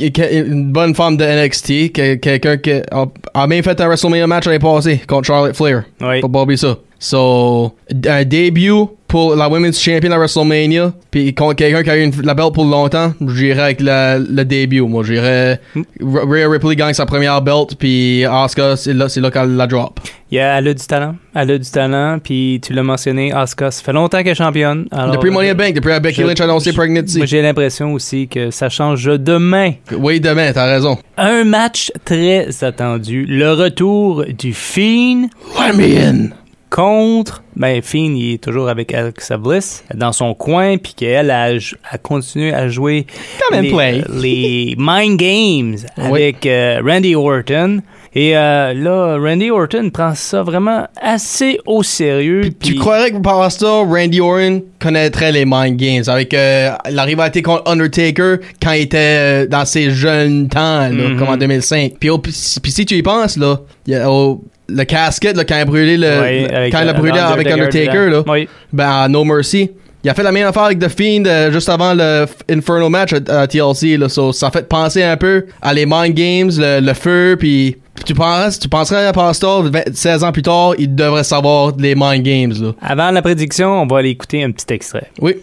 [0.00, 4.46] une bonne femme de NXT, que- quelqu'un qui a, a même fait un WrestleMania match
[4.46, 5.84] l'année passée contre Charlotte Flair.
[6.00, 6.20] Oui.
[6.20, 6.76] Pas oublier ça.
[6.98, 7.72] So,
[8.08, 8.70] un début
[9.12, 12.54] pour la Women's Champion à WrestleMania, puis contre quelqu'un qui a eu une- la belt
[12.54, 14.80] pour longtemps, j'irais avec la- le début.
[14.80, 15.60] Moi, j'irais.
[15.76, 19.66] R- Rhea Ripley gagne sa première belt, puis Asuka, c'est là, c'est là qu'elle la
[19.66, 20.00] drop.
[20.30, 21.16] Yeah, elle a du talent.
[21.34, 22.18] Elle a du talent.
[22.24, 24.86] Puis tu l'as mentionné, Asuka, ça fait longtemps qu'elle est championne.
[24.90, 27.18] Alors, depuis Money in the Bank, depuis Becky Lynch a annoncé pregnancy.
[27.18, 29.72] Moi, j'ai l'impression aussi que ça change demain.
[29.94, 30.96] Oui, demain, t'as raison.
[31.18, 33.26] Un match très attendu.
[33.28, 35.28] Le retour du Fiend
[35.60, 36.28] Let me in!
[36.74, 37.42] Contre.
[37.54, 41.50] Ben, Fiend, il est toujours avec Alexa Bliss dans son coin, puis qu'elle a,
[41.90, 43.06] a continué à jouer
[43.52, 44.02] les, play.
[44.20, 46.04] les Mind Games Oui.
[46.22, 47.80] avec euh, Randy Orton.
[48.14, 52.50] Et euh, là, Randy Orton prend ça vraiment assez au sérieux.
[52.60, 57.40] Tu croirais que par ça, Randy Orton connaîtrait les Mind Games avec euh, la rivalité
[57.40, 61.18] contre Undertaker quand il était euh, dans ses jeunes temps, là, Mhm.
[61.18, 61.92] comme en 2005.
[61.98, 65.60] Puis, si tu y penses, là, il y a, au- le casquette là, quand il
[65.60, 68.22] a brûlé, le, Oui, avec, quand il a euh, brûlé avec Undertaker là.
[68.26, 68.48] Oui.
[68.72, 69.70] ben, No Mercy.
[70.04, 73.12] Il a fait la même affaire avec The Fiend euh, juste avant le Inferno match
[73.12, 73.96] à, à TLC.
[73.96, 77.76] Là, so, ça fait penser un peu à les Mind Games, le, le feu, puis
[78.04, 81.94] tu penses, tu penserais à Pastor, 20 16 ans plus tard, il devrait savoir les
[81.94, 82.52] Mind Games.
[82.60, 82.72] Là.
[82.82, 85.08] Avant la prédiction, on va aller écouter un petit extrait.
[85.20, 85.36] Oui.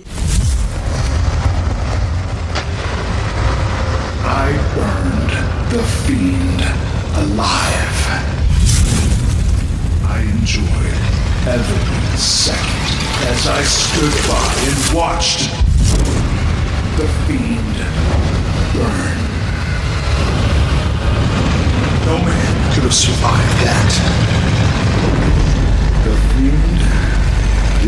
[4.25, 5.31] I burned
[5.71, 6.61] the fiend
[7.15, 7.88] alive.
[11.47, 12.99] Every second
[13.31, 15.49] as I stood by and watched
[16.97, 17.77] the fiend
[18.73, 19.17] burn.
[22.05, 23.91] No man could have survived that.
[26.03, 26.81] The fiend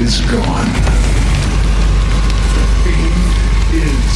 [0.02, 0.72] is gone.
[2.56, 3.32] The fiend
[3.84, 4.14] is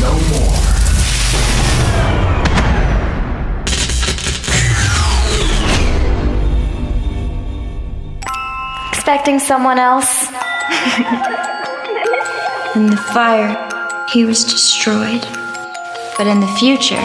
[0.00, 0.64] no more.
[9.06, 10.28] Expecting someone else?
[12.74, 13.54] In the fire,
[14.08, 15.20] he was destroyed.
[16.16, 17.04] But in the future,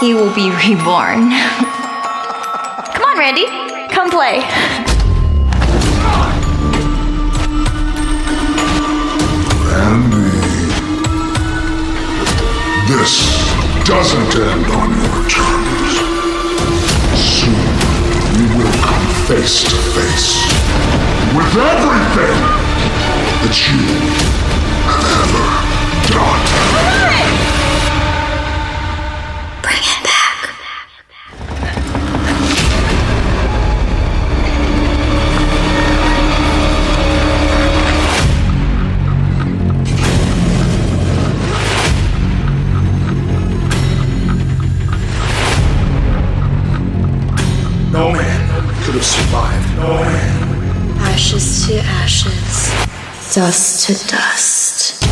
[0.00, 1.30] he will be reborn.
[2.90, 3.46] Come on, Randy.
[3.94, 4.42] Come play.
[9.78, 10.26] Andy.
[12.90, 13.30] This
[13.86, 15.92] doesn't end on your terms.
[17.14, 17.70] Soon
[18.34, 20.51] we will come face to face
[21.34, 22.36] with everything
[23.40, 23.80] that you
[24.84, 25.46] have ever
[26.12, 26.42] done.
[29.62, 30.38] Bring it back.
[47.90, 48.40] No man
[48.84, 49.76] could have survived.
[49.78, 50.61] No man.
[51.04, 55.02] Ashes to ashes, dust to dust.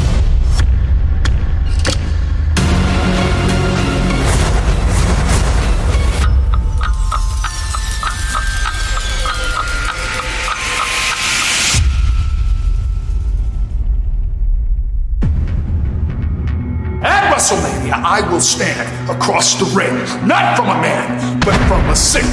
[17.03, 19.95] At WrestleMania, I will stand across the ring,
[20.27, 22.25] not from a man, but from a sick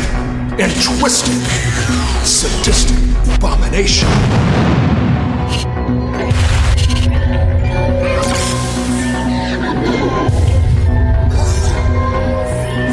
[0.59, 1.33] and twisted,
[2.25, 4.07] sadistic abomination.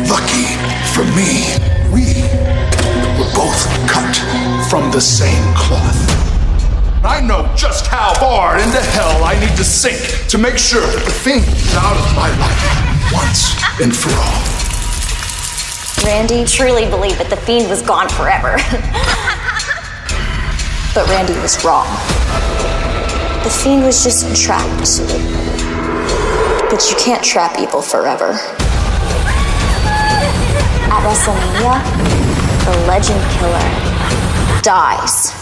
[0.08, 0.46] Lucky
[0.94, 1.54] for me,
[1.92, 2.22] we
[3.18, 4.16] were both cut
[4.68, 6.24] from the same cloth.
[7.04, 11.04] I know just how far into hell I need to sink to make sure that
[11.04, 14.64] the thing is out of my life once and for all.
[16.04, 18.56] Randy truly believed that the fiend was gone forever.
[20.94, 21.86] but Randy was wrong.
[23.42, 25.00] The fiend was just trapped.
[26.70, 28.32] But you can't trap evil forever.
[30.90, 31.82] At WrestleMania,
[32.64, 35.32] the legend killer dies.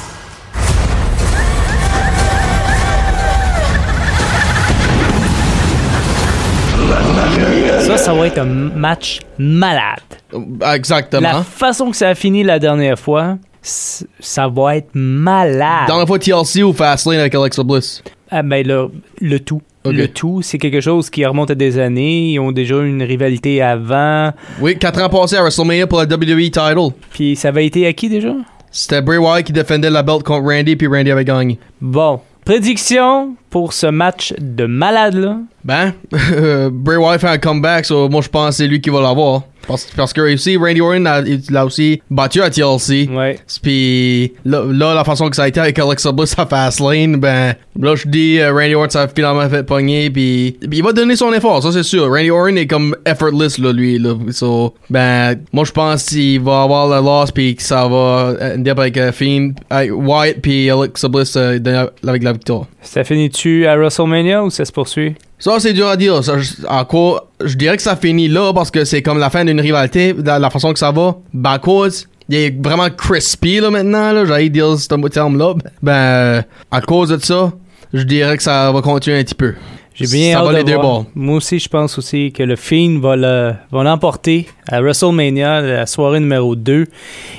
[7.87, 10.01] Ça, ça va être un match malade.
[10.35, 11.21] Euh, exactement.
[11.23, 15.89] La façon que ça a fini la dernière fois, c- ça va être malade.
[15.89, 18.03] Dans la fois TLC ou Fastlane avec Alexa Bliss?
[18.31, 19.63] Ah, ben, le, le tout.
[19.85, 22.31] Le tout, c'est quelque chose qui remonte à des années.
[22.33, 24.33] Ils ont déjà une rivalité avant.
[24.61, 26.91] Oui, 4 ans passés à WrestleMania pour la WWE title.
[27.11, 28.33] Puis ça avait été à qui déjà?
[28.71, 31.59] C'était Bray Wyatt qui défendait la belt contre Randy, puis Randy avait gagné.
[31.81, 32.21] Bon.
[32.45, 35.37] Prédiction pour ce match de malade-là.
[35.63, 35.93] Ben,
[36.73, 39.43] Bray Wyatt fait un comeback, so moi je pense que c'est lui qui va l'avoir.
[39.67, 41.05] Parce, parce que aussi, Randy Orton
[41.51, 43.09] l'a aussi battu à TLC.
[43.13, 43.39] Ouais.
[43.63, 47.55] Puis là, là, la façon que ça a été avec Alexa Bliss à Fastlane, ben
[47.79, 51.15] là je dis euh, Randy Orton ça a finalement fait pogner, puis il va donner
[51.15, 52.09] son effort, ça c'est sûr.
[52.09, 53.99] Randy Orton est comme effortless là, lui.
[53.99, 54.15] Là.
[54.31, 58.71] So, ben, moi je pense qu'il va avoir la loss, puis que ça va ender
[58.71, 61.59] up avec euh, Fiend, avec Wyatt, puis Alexa Bliss euh,
[62.05, 62.67] avec la victoire.
[62.81, 63.05] Ça
[63.43, 65.15] finit-tu à WrestleMania ou ça se poursuit?
[65.39, 66.23] Ça, c'est dur à dire.
[66.23, 69.31] Ça, je, en quoi, je dirais que ça finit là parce que c'est comme la
[69.31, 71.17] fin d'une rivalité, de la façon que ça va.
[71.45, 74.25] À cause, il est vraiment crispy là maintenant, là.
[74.25, 75.55] J'allais dire ce terme-là.
[75.83, 77.53] Ben, à cause de ça,
[77.93, 79.55] je dirais que ça va continuer un petit peu.
[79.95, 81.05] J'ai bien ça hâte va de les deux voir.
[81.15, 85.85] Moi aussi, je pense aussi que le Fiend va le- va l'emporter à WrestleMania, la
[85.87, 86.87] soirée numéro 2.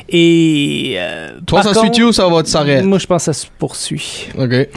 [0.09, 0.93] Et.
[0.97, 2.83] euh, Toi, ça contre, suit ou ça va s'arrêter?
[2.85, 4.27] Moi, je pense que ça se poursuit.
[4.37, 4.67] Ok.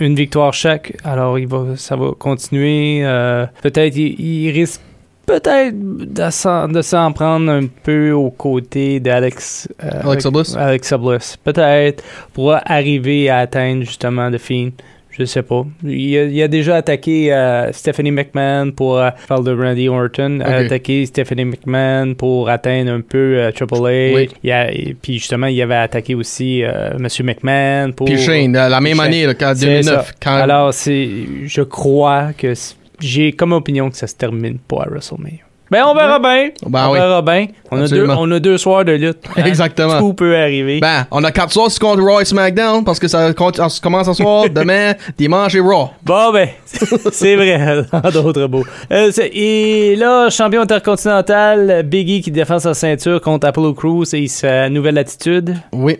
[0.00, 0.96] Une victoire chaque.
[1.04, 3.02] Alors, il va, ça va continuer.
[3.04, 4.80] euh, peut-être, il, il risque
[5.26, 9.68] peut-être de s'en, de s'en prendre un peu aux côtés d'Alex.
[9.84, 10.56] euh, Alexa Bliss?
[10.56, 11.36] Alexa Bliss.
[11.36, 14.70] Peut-être pour arriver à atteindre justement le Fiend.
[15.12, 15.66] Je sais pas.
[15.84, 20.36] Il a, il a déjà attaqué euh, Stephanie McMahon pour euh, parle de Randy Orton.
[20.36, 24.14] Il a attaqué Stephanie McMahon pour atteindre un peu euh, Triple H.
[24.14, 24.28] Oui.
[24.44, 28.06] Il a- et puis justement, il avait attaqué aussi euh, Monsieur McMahon pour.
[28.06, 29.06] Puis Shane, la même Shane.
[29.06, 29.84] année, là, qu'en C'est 2009.
[30.06, 30.12] ça.
[30.22, 31.08] Quand, Alors, c'est,
[31.44, 32.52] je crois que
[33.00, 35.40] j'ai comme opinion que ça se termine pas à WrestleMania.
[35.70, 36.48] Ben, on verra bien.
[36.66, 36.98] Ben on oui.
[36.98, 37.46] verra bien.
[37.70, 39.18] On a, deux, on a deux soirs de lutte.
[39.36, 39.44] hein.
[39.44, 39.98] Exactement.
[40.00, 40.80] Tout peut arriver.
[40.80, 44.46] Ben, on a 4 soirs contre Raw et SmackDown parce que ça commence ce soir,
[44.54, 45.90] demain, dimanche et Raw.
[46.04, 48.48] Bon, ben, c'est vrai, d'autres.
[48.90, 54.26] Euh, c'est- et là, champion intercontinental, Biggie qui défend sa ceinture contre Apollo Crews et
[54.26, 55.56] sa nouvelle attitude.
[55.72, 55.96] Oui.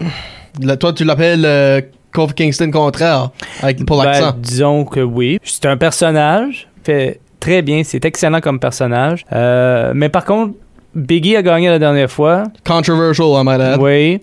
[0.81, 1.81] Toi, tu l'appelles euh,
[2.13, 3.31] Kofi Kingston contraire
[3.63, 4.35] avec, pour Ben, l'accent.
[4.37, 5.39] disons que oui.
[5.45, 9.25] C'est un personnage, fait très bien, c'est excellent comme personnage.
[9.33, 10.55] Euh, mais par contre,
[10.95, 12.45] Biggie a gagné la dernière fois.
[12.65, 13.81] Controversial, I might add.
[13.81, 14.21] Oui.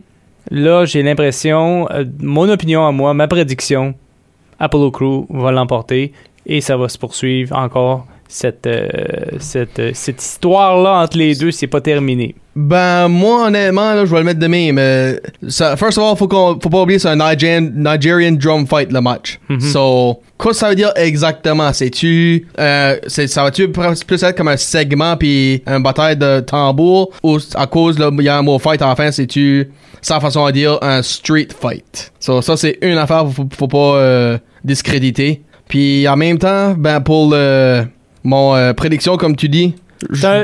[0.50, 3.94] Là, j'ai l'impression, euh, mon opinion à moi, ma prédiction,
[4.60, 6.14] Apollo Crew va l'emporter
[6.46, 8.06] et ça va se poursuivre encore.
[8.30, 8.88] Cette, euh,
[9.40, 12.36] cette, euh, cette histoire-là entre les deux, c'est pas terminé.
[12.56, 14.78] Ben, moi, honnêtement, là, je vais le mettre de même.
[14.78, 18.68] euh, ça, first of all, faut, qu'on, faut pas oublier, c'est un Nigerian, Nigerian drum
[18.68, 19.40] fight, le match.
[19.48, 19.62] Mhm.
[19.62, 21.72] So, qu'est-ce que ça veut dire exactement?
[21.72, 22.48] C'est-tu,
[23.08, 27.12] c'est, ça va-tu plus être comme un segment puis une bataille de tambour?
[27.24, 29.70] Ou à cause, il y a un mot fight à la fin, c'est-tu,
[30.02, 32.12] sans façon à dire, un street fight?
[32.20, 35.44] So, ça, c'est une affaire, faut, faut pas discréditer.
[35.70, 37.86] Puis, en même temps, ben, pour le,
[38.28, 39.74] mon euh, prédiction, comme tu dis,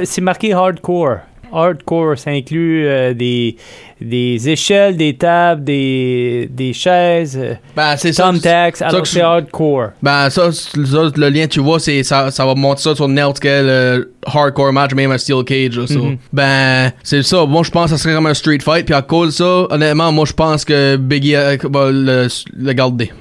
[0.06, 1.18] C'est marqué hardcore.
[1.56, 3.58] Hardcore, ça inclut euh, des,
[4.02, 8.24] des échelles, des tables, des, des chaises, euh, ben, c'est ça.
[8.24, 8.82] thumbtacks.
[8.82, 9.90] Alors, c'est hardcore.
[10.02, 13.70] Ben ça, le lien tu vois, c'est ça, ça va montrer ça sur n'importe quel
[13.70, 15.78] euh, hardcore match, même un steel cage.
[15.78, 15.86] là.
[15.90, 16.18] Mhm.
[16.32, 17.46] Ben c'est ça.
[17.46, 18.86] Moi je pense que ça serait comme un street fight.
[18.88, 23.12] Puis à cause de ça, honnêtement, moi je pense que Biggie va le, le garder.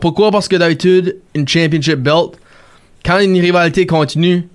[0.00, 0.30] Pourquoi?
[0.30, 2.30] Parce que d'habitude, une championship belt,
[3.04, 4.48] quand une rivalité continue,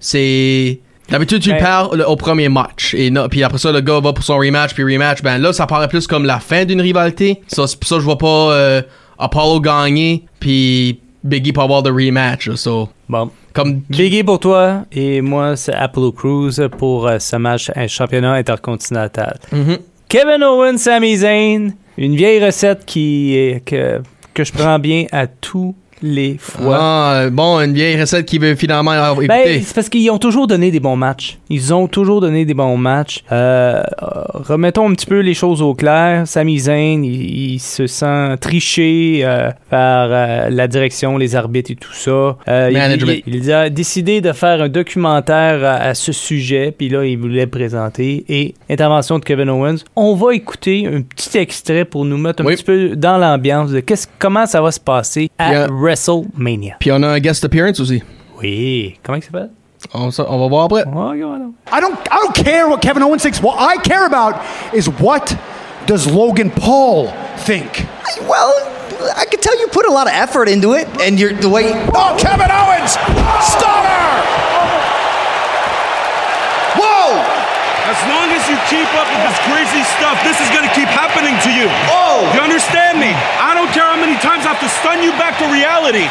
[0.00, 2.94] c'est D'habitude, tu Ben- perds le- au premier match.
[2.94, 5.20] Et non- puis après ça, le gars va pour son rematch, puis rematch.
[5.20, 7.42] Ben là, ça paraît plus comme la fin d'une rivalité.
[7.48, 8.82] Ça, ça je vois pas euh,
[9.18, 12.54] Apollo gagner, puis Biggie pas avoir de rematch.
[12.54, 13.30] So, Bon.
[13.52, 18.32] comme Biggie pour toi et moi, c'est Apollo Crews pour euh, ce match un championnat
[18.34, 19.38] intercontinental.
[19.50, 19.78] Mhm.
[20.08, 24.00] Kevin Owens, Sami Zayn, une vieille recette qui est, que,
[24.32, 26.76] que je prends bien à tous les fois.
[26.80, 29.60] Ah, bon, une vieille recette qui veut finalement avoir Ben, écouter.
[29.62, 31.38] c'est parce qu'ils ont toujours donné des bons matchs.
[31.48, 33.22] Ils ont toujours donné des bons matchs.
[33.30, 36.26] Euh, euh, remettons un petit peu les choses au clair.
[36.26, 41.76] Sami Zayn, il, il se sent triché euh, par euh, la direction, les arbitres et
[41.76, 42.36] tout ça.
[42.48, 46.88] Euh, il- il, il a décidé de faire un documentaire à, à ce sujet, puis
[46.88, 48.24] là, il voulait présenter.
[48.28, 49.76] Et intervention de Kevin Owens.
[49.96, 52.54] On va écouter un petit extrait pour nous mettre un Oui.
[52.54, 55.68] petit peu dans l'ambiance de qu'est-ce, comment ça va se passer à Il y a-
[55.92, 56.76] WrestleMania.
[56.78, 58.02] Puis on a un guest appearance aussi.
[58.40, 59.50] Oui, comment il s'appelle?
[59.94, 60.82] On, sa- on va voir après.
[60.82, 63.40] I don't I don't care what Kevin Owens thinks.
[63.42, 64.36] What I care about
[64.72, 65.34] is what
[65.86, 67.84] does Logan Paul think?
[68.28, 68.52] Well,
[69.16, 71.72] I can tell you put a lot of effort into it, and you're the way.
[71.94, 72.92] Oh, Kevin Owens!
[73.42, 74.22] Stunner!
[77.92, 81.36] As long as you keep up with this crazy stuff, this is gonna keep happening
[81.44, 81.68] to you.
[81.92, 82.24] Oh!
[82.32, 83.12] You understand me?
[83.36, 86.08] I don't care how many times I have to stun you back to reality.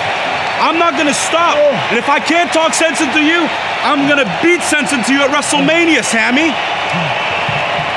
[0.61, 1.57] I'm not gonna stop.
[1.89, 3.49] And if I can't talk sense into you,
[3.82, 6.53] I'm gonna beat sense into you at WrestleMania, Sammy.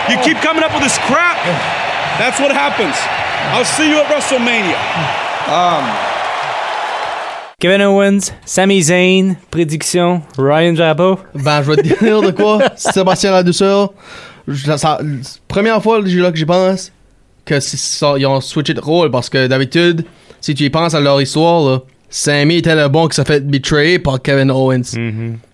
[0.08, 1.36] You keep coming up with this crap.
[2.16, 2.96] That's what happens.
[3.52, 4.80] I'll see you at WrestleMania.
[5.52, 5.84] Um,
[7.60, 11.18] Kevin Owens, Sami Zayn, prédiction, Ryan Jabbo.
[11.34, 12.60] Ben, je vais te dire de quoi?
[12.76, 13.92] Sébastien La Douceur.
[14.48, 14.98] je- ça-
[15.48, 16.92] première fois là que j'y pense
[17.44, 20.04] que ça, ils ont switché de rôle parce que d'habitude,
[20.40, 21.80] si tu y penses à leur histoire, là,
[22.10, 24.94] Sammy était le bon qui s'est fait betrayer par Kevin Owens.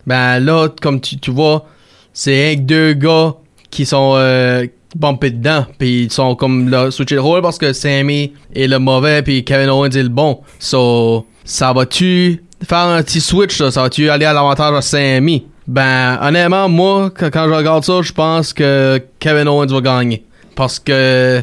[0.06, 1.66] Ben là, comme tu, tu vois,
[2.12, 3.34] c'est deux gars
[3.70, 4.66] qui sont euh,
[4.96, 5.66] bumpés dedans.
[5.78, 9.44] Puis ils sont comme là, switché de rôle parce que Sammy est le mauvais puis
[9.44, 10.40] Kevin Owens est le bon.
[10.58, 13.70] So, ça va-tu faire un petit switch, là?
[13.70, 15.46] ça va-tu aller à l'avantage de Sammy?
[15.66, 20.24] Ben, honnêtement, moi, quand, quand je regarde ça, je pense que Kevin Owens va gagner.
[20.56, 21.42] Parce que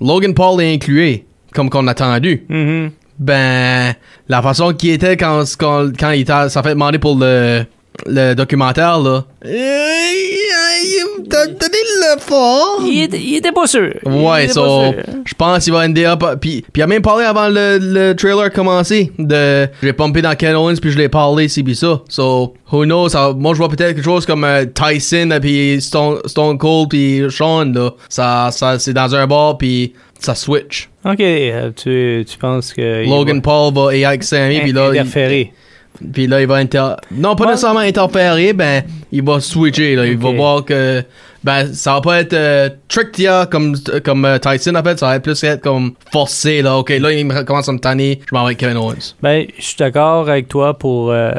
[0.00, 1.22] Logan Paul est inclus,
[1.54, 2.46] comme qu'on a attendu.
[3.18, 3.94] Ben,
[4.28, 7.64] la façon qu'il était quand, quand, quand il ça fait demander pour le,
[8.06, 9.24] le documentaire, là.
[11.30, 12.84] T'as donné le.
[12.86, 13.92] Il, était- il était pas sûr.
[14.06, 15.02] Il Ouais, était so, pas sûr.
[15.24, 16.22] je pense qu'il va up.
[16.40, 20.34] Puis, puis il a même parlé avant le, le trailer commencer de j'ai pompé dans
[20.34, 22.00] Ken Owens puis je l'ai parlé ci puis ça.
[22.08, 23.10] So, who knows?
[23.10, 26.88] ça- moi, je vois peut-être quelque chose comme euh, Tyson euh, puis Stone, Stone Cold
[26.90, 27.90] puis Sean là.
[28.08, 30.88] Ça, ça c'est dans un bar puis ça switch.
[31.04, 33.02] Ok, euh, tu, tu penses que.
[33.04, 35.52] il Logan va Paul va et avec Sammy puis là, il, interférer.
[36.12, 40.06] Puis là il va inter non pas nécessairement interférer ben il va switcher là.
[40.06, 41.02] Il va voir que
[41.44, 42.68] ben ça va pas être euh,
[43.50, 43.74] comme
[44.04, 47.12] comme euh, Tyson a fait ça va être plus être comme forcé là ok là
[47.12, 49.76] il me commence à me tanner je m'en vais avec Kevin Owens Ben, je suis
[49.76, 51.30] d'accord avec toi pour euh,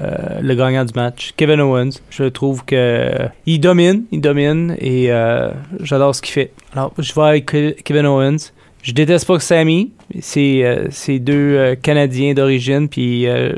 [0.42, 1.92] le gagnant du match, Kevin Owens.
[2.10, 3.12] Je trouve que
[3.46, 5.50] il domine, il domine et euh,
[5.82, 6.52] j'adore ce qu'il fait.
[6.74, 8.52] Alors, je vais avec Ke- Kevin Owens.
[8.84, 9.92] Je déteste pas Sammy.
[10.20, 13.54] C'est euh, c'est deux euh, Canadiens d'origine, puis euh,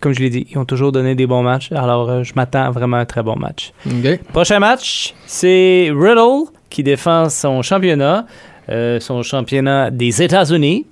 [0.00, 1.70] comme je l'ai dit, ils ont toujours donné des bons matchs.
[1.72, 3.72] Alors, je m'attends à vraiment un très bon match.
[4.32, 8.26] Prochain match, c'est Riddle qui défend son championnat,
[9.00, 10.86] son championnat des États-Unis,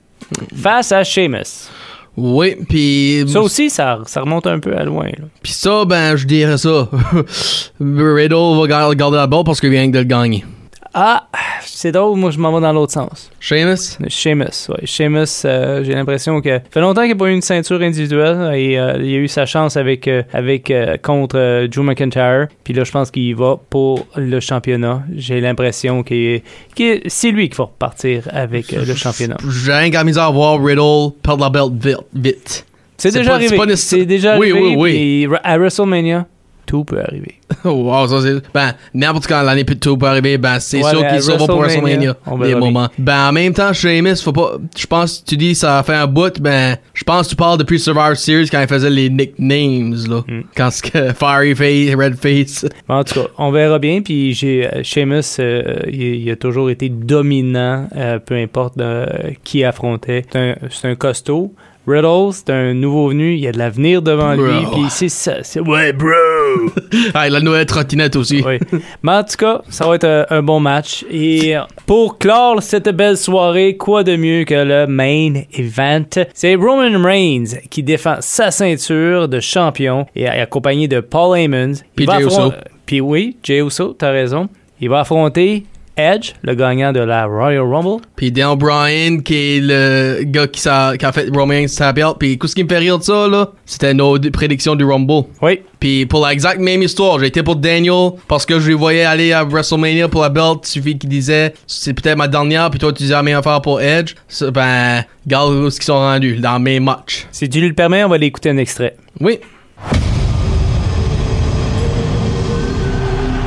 [0.55, 1.69] face à Sheamus.
[2.17, 5.07] oui puis Ça aussi, ça, ça remonte un peu à loin.
[5.43, 6.87] puis ça ben je dirais ça
[7.81, 10.45] Riddle va gar- garder la balle parce qu'il vient de le gagner
[10.93, 11.29] Ah,
[11.63, 13.31] c'est drôle, moi je m'en vais dans l'autre sens.
[13.39, 13.97] Sheamus?
[14.09, 14.85] Sheamus, ouais.
[14.87, 18.53] Sheamus, euh, j'ai l'impression que ça fait longtemps qu'il n'a pas eu une ceinture individuelle
[18.55, 20.73] et euh, il a eu sa chance avec, euh, avec
[21.03, 22.49] contre Drew McIntyre.
[22.65, 25.03] Puis là, je pense qu'il va pour le championnat.
[25.15, 26.39] J'ai l'impression que
[26.77, 29.37] que c'est lui qui va repartir avec le championnat.
[29.49, 31.73] j'ai rien qu'à misère à voir Riddle perdre la belt
[32.15, 32.67] vite.
[32.97, 33.57] C'est déjà pas- arrivé.
[33.57, 34.75] pas C'est déjà oui, arrivé.
[34.77, 36.27] oui oui puis à WrestleMania,
[36.71, 37.35] tout peut arriver.
[37.65, 38.41] wow, ça c'est.
[38.55, 41.47] Ben, n'importe quand l'année plus tôt peut arriver, ben, c'est Ouais, sûr qu'il s'en va
[41.47, 42.15] pour WrestleMania,
[42.45, 42.89] Des moments.
[42.97, 44.53] Ben, en même temps, Sheamus, faut pas.
[44.79, 47.59] Je pense, tu dis, ça a fait un bout, ben, je pense que tu parles
[47.59, 50.23] depuis Survivor Series quand il faisait les nicknames, là.
[50.29, 50.43] Hmm.
[50.57, 52.67] Quand c'est que Fiery Face, Red Face.
[52.89, 54.01] En tout cas, on verra bien.
[54.01, 59.07] Puis j'ai euh, Sheamus, euh, il, il a toujours été dominant, euh, peu importe euh,
[59.43, 60.25] qui affrontait.
[60.31, 61.53] C'est un, c'est un costaud.
[61.91, 63.35] Riddle, c'est un nouveau venu.
[63.35, 64.53] Il y a de l'avenir devant lui.
[64.73, 65.43] Puis c'est ça.
[65.43, 66.09] c'est- Ouais, bro.
[67.15, 68.43] ah, la nouvelle trottinette aussi.
[68.47, 68.59] Oui.
[69.03, 71.05] Mais en tout cas, ça va être un, un bon match.
[71.11, 76.05] Et euh, pour clore cette belle soirée, quoi de mieux que le main event?
[76.35, 81.75] C'est Roman Reigns qui défend sa ceinture de champion et accompagné de Paul Heyman.
[81.95, 82.53] Puis Il va Jey Uso.
[82.87, 84.49] Puis oui, Jey Uso, t'as raison.
[84.81, 85.65] Il va affronter
[86.01, 88.03] Edge, le gagnant de la Royal Rumble.
[88.17, 92.17] Puis Dan Bryan, qui est le gars qui, s'a- qui a fait Roman out.
[92.19, 93.51] Puis, qu'est-ce qui me fait rire de ça, là?
[93.67, 95.25] C'était nos prédictions du Rumble.
[95.43, 95.61] Oui.
[95.79, 99.05] Puis, pour la exacte même histoire, j'ai été pour Daniel parce que je lui voyais
[99.05, 100.59] aller à WrestleMania pour la belt.
[100.65, 102.71] Il suffit qu'il disait, c'est peut-être ma dernière.
[102.71, 104.15] Puis, toi, tu disais la même affaire pour Edge.
[104.29, 107.27] Ça, Ben, regarde où ce qu'ils sont rendus dans mes matchs.
[107.33, 108.97] Si tu lui le permets, on va l'écouter un extrait.
[109.21, 109.39] Oui.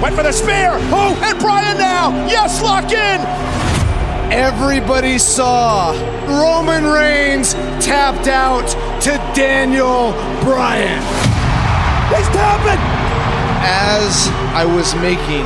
[0.03, 0.71] Went for the spear.
[0.91, 2.27] Oh, and Brian now.
[2.27, 3.21] Yes, lock in.
[4.33, 5.93] Everybody saw
[6.27, 8.67] Roman Reigns tapped out
[9.03, 10.11] to Daniel
[10.43, 11.01] Bryan.
[12.09, 12.83] He's tapping.
[13.63, 15.45] As I was making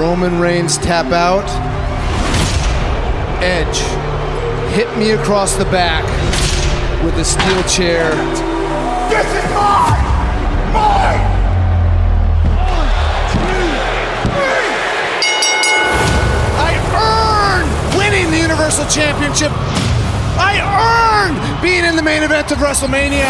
[0.00, 1.44] Roman Reigns tap out,
[3.42, 3.80] Edge
[4.74, 6.04] hit me across the back
[7.04, 8.10] with a steel chair.
[9.10, 10.72] This is mine!
[10.72, 11.31] Mine!
[18.72, 19.52] Universal Championship.
[20.40, 23.28] I earned being in the main event of WrestleMania.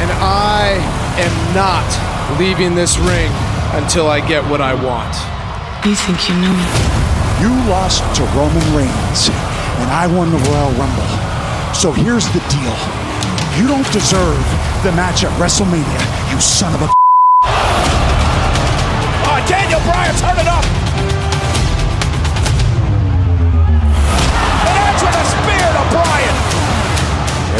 [0.00, 0.80] And I
[1.20, 1.84] am not
[2.40, 3.28] leaving this ring
[3.76, 5.12] until I get what I want.
[5.84, 6.68] You think you know me?
[7.44, 9.28] You lost to Roman Reigns,
[9.84, 11.12] and I won the Royal Rumble.
[11.76, 12.76] So here's the deal.
[13.60, 14.40] You don't deserve
[14.80, 16.88] the match at WrestleMania, you son of a.
[19.28, 20.83] Oh, Daniel Bryan, turn it up!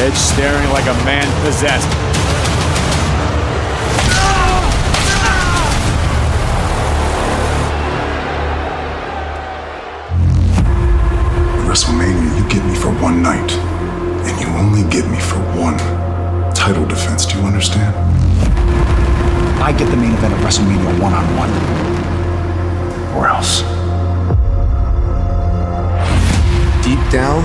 [0.04, 1.88] Edge staring like a man possessed.
[11.48, 15.78] At WrestleMania, you get me for one night, and you only get me for one
[16.52, 17.24] title defense.
[17.24, 17.96] Do you understand?
[19.62, 21.50] I get the main event of WrestleMania one on one.
[23.16, 23.62] Or else.
[26.84, 27.42] Deep down,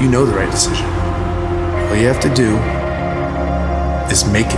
[0.00, 0.99] you know the right decision.
[1.90, 2.54] All you have to do
[4.12, 4.54] is make it.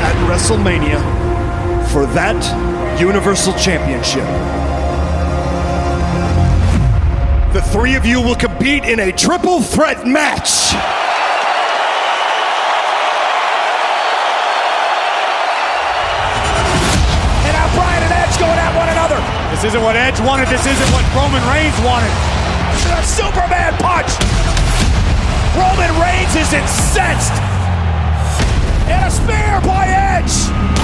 [0.00, 0.98] At WrestleMania
[1.92, 2.40] for that
[2.98, 4.24] Universal Championship.
[7.52, 10.72] The three of you will compete in a triple threat match.
[17.44, 19.20] And now Bryan and Edge going at one another.
[19.54, 20.48] This isn't what Edge wanted.
[20.48, 22.08] This isn't what Roman Reigns wanted.
[22.96, 24.61] A Superman punch!
[26.54, 27.32] Incensed!
[28.86, 30.81] And a spear by Edge!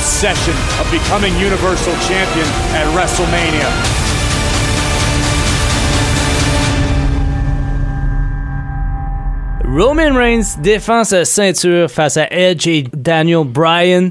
[0.00, 3.68] An obsession of becoming Universal Champion at WrestleMania.
[9.66, 14.08] Roman Reigns défend sa ceinture face à Edge et Daniel Bryan.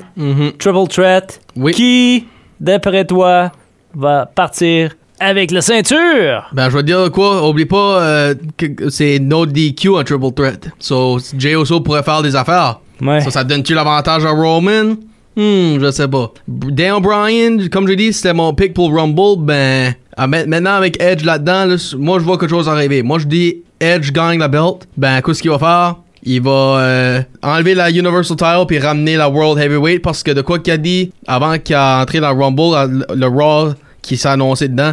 [0.59, 1.41] Triple threat.
[1.73, 2.27] Qui,
[2.59, 3.51] d'après toi,
[3.95, 6.47] va partir avec la ceinture?
[6.53, 10.31] Ben, je vais te dire quoi, oublie pas, euh, que c'est no DQ en triple
[10.35, 10.69] threat.
[10.77, 12.79] So, Jey Uso pourrait faire des affaires.
[13.01, 13.21] Ouais.
[13.21, 14.93] Ça donne-tu l'avantage à Roman?
[15.35, 16.31] Hmm, je sais pas.
[16.47, 19.43] Daniel Bryan, comme je dis, c'était mon pick pour Rumble.
[19.45, 23.03] Ben, ma- maintenant avec Edge là-dedans, là, moi je vois quelque chose arriver.
[23.03, 24.87] Moi je dis Edge gagne la belt.
[24.97, 25.95] Ben, qu'est-ce qu'il va faire?
[26.23, 30.41] Il va euh, enlever la Universal Title puis ramener la World Heavyweight parce que de
[30.41, 34.67] quoi qu'il a dit avant qu'il a entré dans Rumble, le, Raw qui s'est annoncé
[34.67, 34.91] dedans,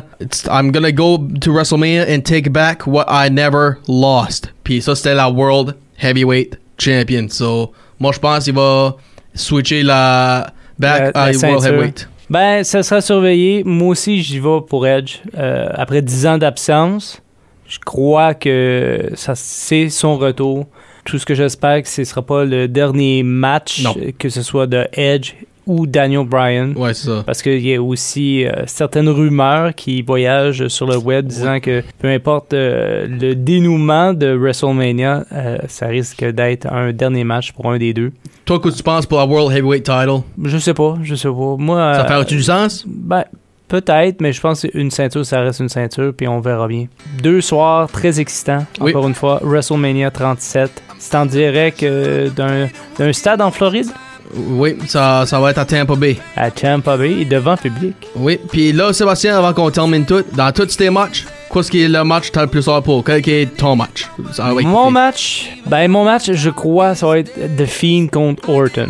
[0.49, 4.53] I'm gonna go to WrestleMania and take back what I never lost.
[4.63, 7.27] Puis ça c'était la World Heavyweight Champion.
[7.29, 8.95] So moi je pense qu'il va
[9.37, 11.65] switcher la back La- la World.
[11.67, 12.09] Heavyweight.
[12.29, 13.63] Ben, ça sera surveillé.
[13.65, 15.19] Moi aussi, j'y vais pour Edge.
[15.39, 17.23] Euh, après 10 ans d'absence,
[17.69, 20.67] je crois que ça c'est son retour.
[21.05, 23.95] Tout ce que j'espère, que ce sera pas le dernier match, Non.
[24.19, 25.35] que ce soit de Edge
[25.67, 26.73] ou Daniel Bryan.
[26.77, 27.23] Ouais, c'est ça.
[27.27, 31.83] Parce qu'il y a aussi euh, certaines rumeurs qui voyagent sur le web disant que
[31.99, 37.71] peu importe euh, le dénouement de WrestleMania, euh, ça risque d'être un dernier match pour
[37.71, 38.13] un des deux.
[38.45, 40.21] Toi, qu'est-ce que tu penses pour la World Heavyweight Title?
[40.45, 41.57] Je sais pas, je sais pas.
[41.59, 42.85] Moi, Ça fait du sens?
[42.87, 43.25] Ben,
[43.67, 46.87] peut-être, mais je pense qu'une ceinture, ça reste une ceinture, puis on verra bien.
[47.21, 48.93] Deux soirs très excitants, Oui.
[48.93, 49.41] encore une fois.
[49.43, 50.81] WrestleMania 37.
[50.99, 53.89] C'est en direct d'un stade en Floride?
[54.35, 56.17] Oui, ça, ça va être à Tampa Bay.
[56.37, 57.95] À Tampa Bay, devant public.
[58.17, 61.89] Oui, puis là, Sébastien, avant qu'on termine tout, dans tous tes matchs, qu'est-ce qui est
[61.89, 63.05] le match que le plus hâte pour?
[63.05, 64.09] Quel est ton match?
[64.33, 68.09] Ça va être- Mon match, ben mon match, je crois, ça va être The Fiend
[68.09, 68.89] contre Orton.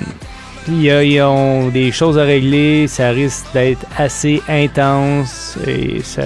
[0.69, 6.23] Ils ont des choses à régler, ça risque d'être assez intense et ça,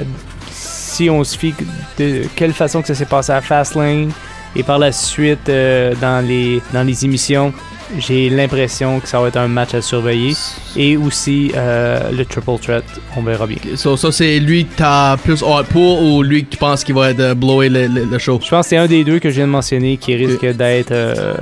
[0.51, 1.53] si on se fie
[1.99, 4.11] de quelle façon que ça s'est passé à Fastlane
[4.57, 7.53] et par la suite euh, dans les dans les émissions,
[7.99, 10.35] j'ai l'impression que ça va être un match à surveiller
[10.77, 12.85] et aussi euh, le triple threat,
[13.17, 13.59] on verra bien.
[13.77, 16.95] So, ça, c'est lui que t'as plus hâte pour ou lui que tu penses qu'il
[16.95, 18.39] va être euh, blower le, le- le show?
[18.43, 20.93] Je pense que c'est un des deux que je viens de mentionner qui risque d'être.
[20.93, 21.35] euh,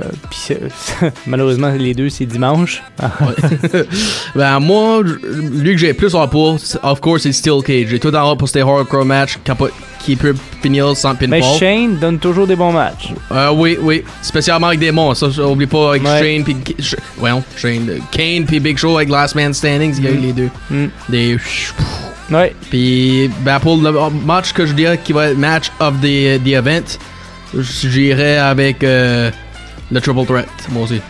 [1.27, 2.81] malheureusement, les deux, c'est dimanche.
[4.35, 7.87] ben, moi, lui que j'ai plus hâte pour, of course, c'est Steel Cage.
[7.89, 9.67] J'ai tout en hâte pour ces hardcore match qui, a pas-
[10.09, 10.33] qui peut
[10.63, 11.29] finir sans pinfall.
[11.29, 13.13] Mais Shane donne toujours des bons matchs.
[13.31, 14.03] Euh, oui, oui.
[14.23, 15.29] Spécialement avec des monstres.
[15.29, 16.19] Ça, oublie pas avec Ouais.
[16.19, 20.03] Shane puis Sh- well, Shane, euh, Kane puis Big Show avec Last Man Standing, il
[20.03, 20.21] y a eu Mm.
[20.21, 20.49] les deux.
[20.71, 20.85] Mm.
[21.09, 21.37] Des
[22.31, 22.55] Ouais.
[22.71, 23.91] Puis ben, pour le
[24.25, 26.97] match que je dirais qui va être match of the, the event,
[27.55, 29.29] j'irais avec euh,
[29.91, 31.01] le Triple Threat, moi aussi.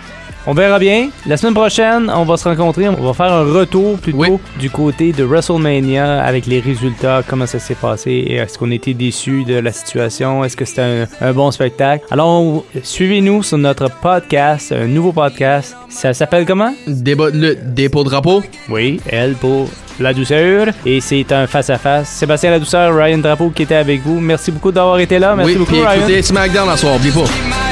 [0.51, 1.09] On verra bien.
[1.27, 2.89] La semaine prochaine, on va se rencontrer.
[2.89, 7.59] On va faire un retour plutôt du côté de WrestleMania avec les résultats, comment ça
[7.59, 11.33] s'est passé et est-ce qu'on était déçus de la situation, est-ce que c'était un, un
[11.33, 12.03] bon spectacle.
[12.09, 15.77] Alors, suivez-nous sur notre podcast, un nouveau podcast.
[15.87, 16.73] Ça s'appelle comment?
[16.87, 18.41] Débat lutte, dépôt de drapeau.
[18.69, 19.69] Oui, elle pour
[19.99, 20.69] la douceur.
[20.83, 22.09] Et c'est un face-à-face.
[22.09, 24.19] Sébastien La Douceur, Ryan Drapeau qui était avec vous.
[24.19, 25.35] Merci beaucoup d'avoir été là.
[25.35, 25.99] Merci oui, beaucoup, Ryan.
[25.99, 27.68] écoutez SmackDown la soir, oublie pas.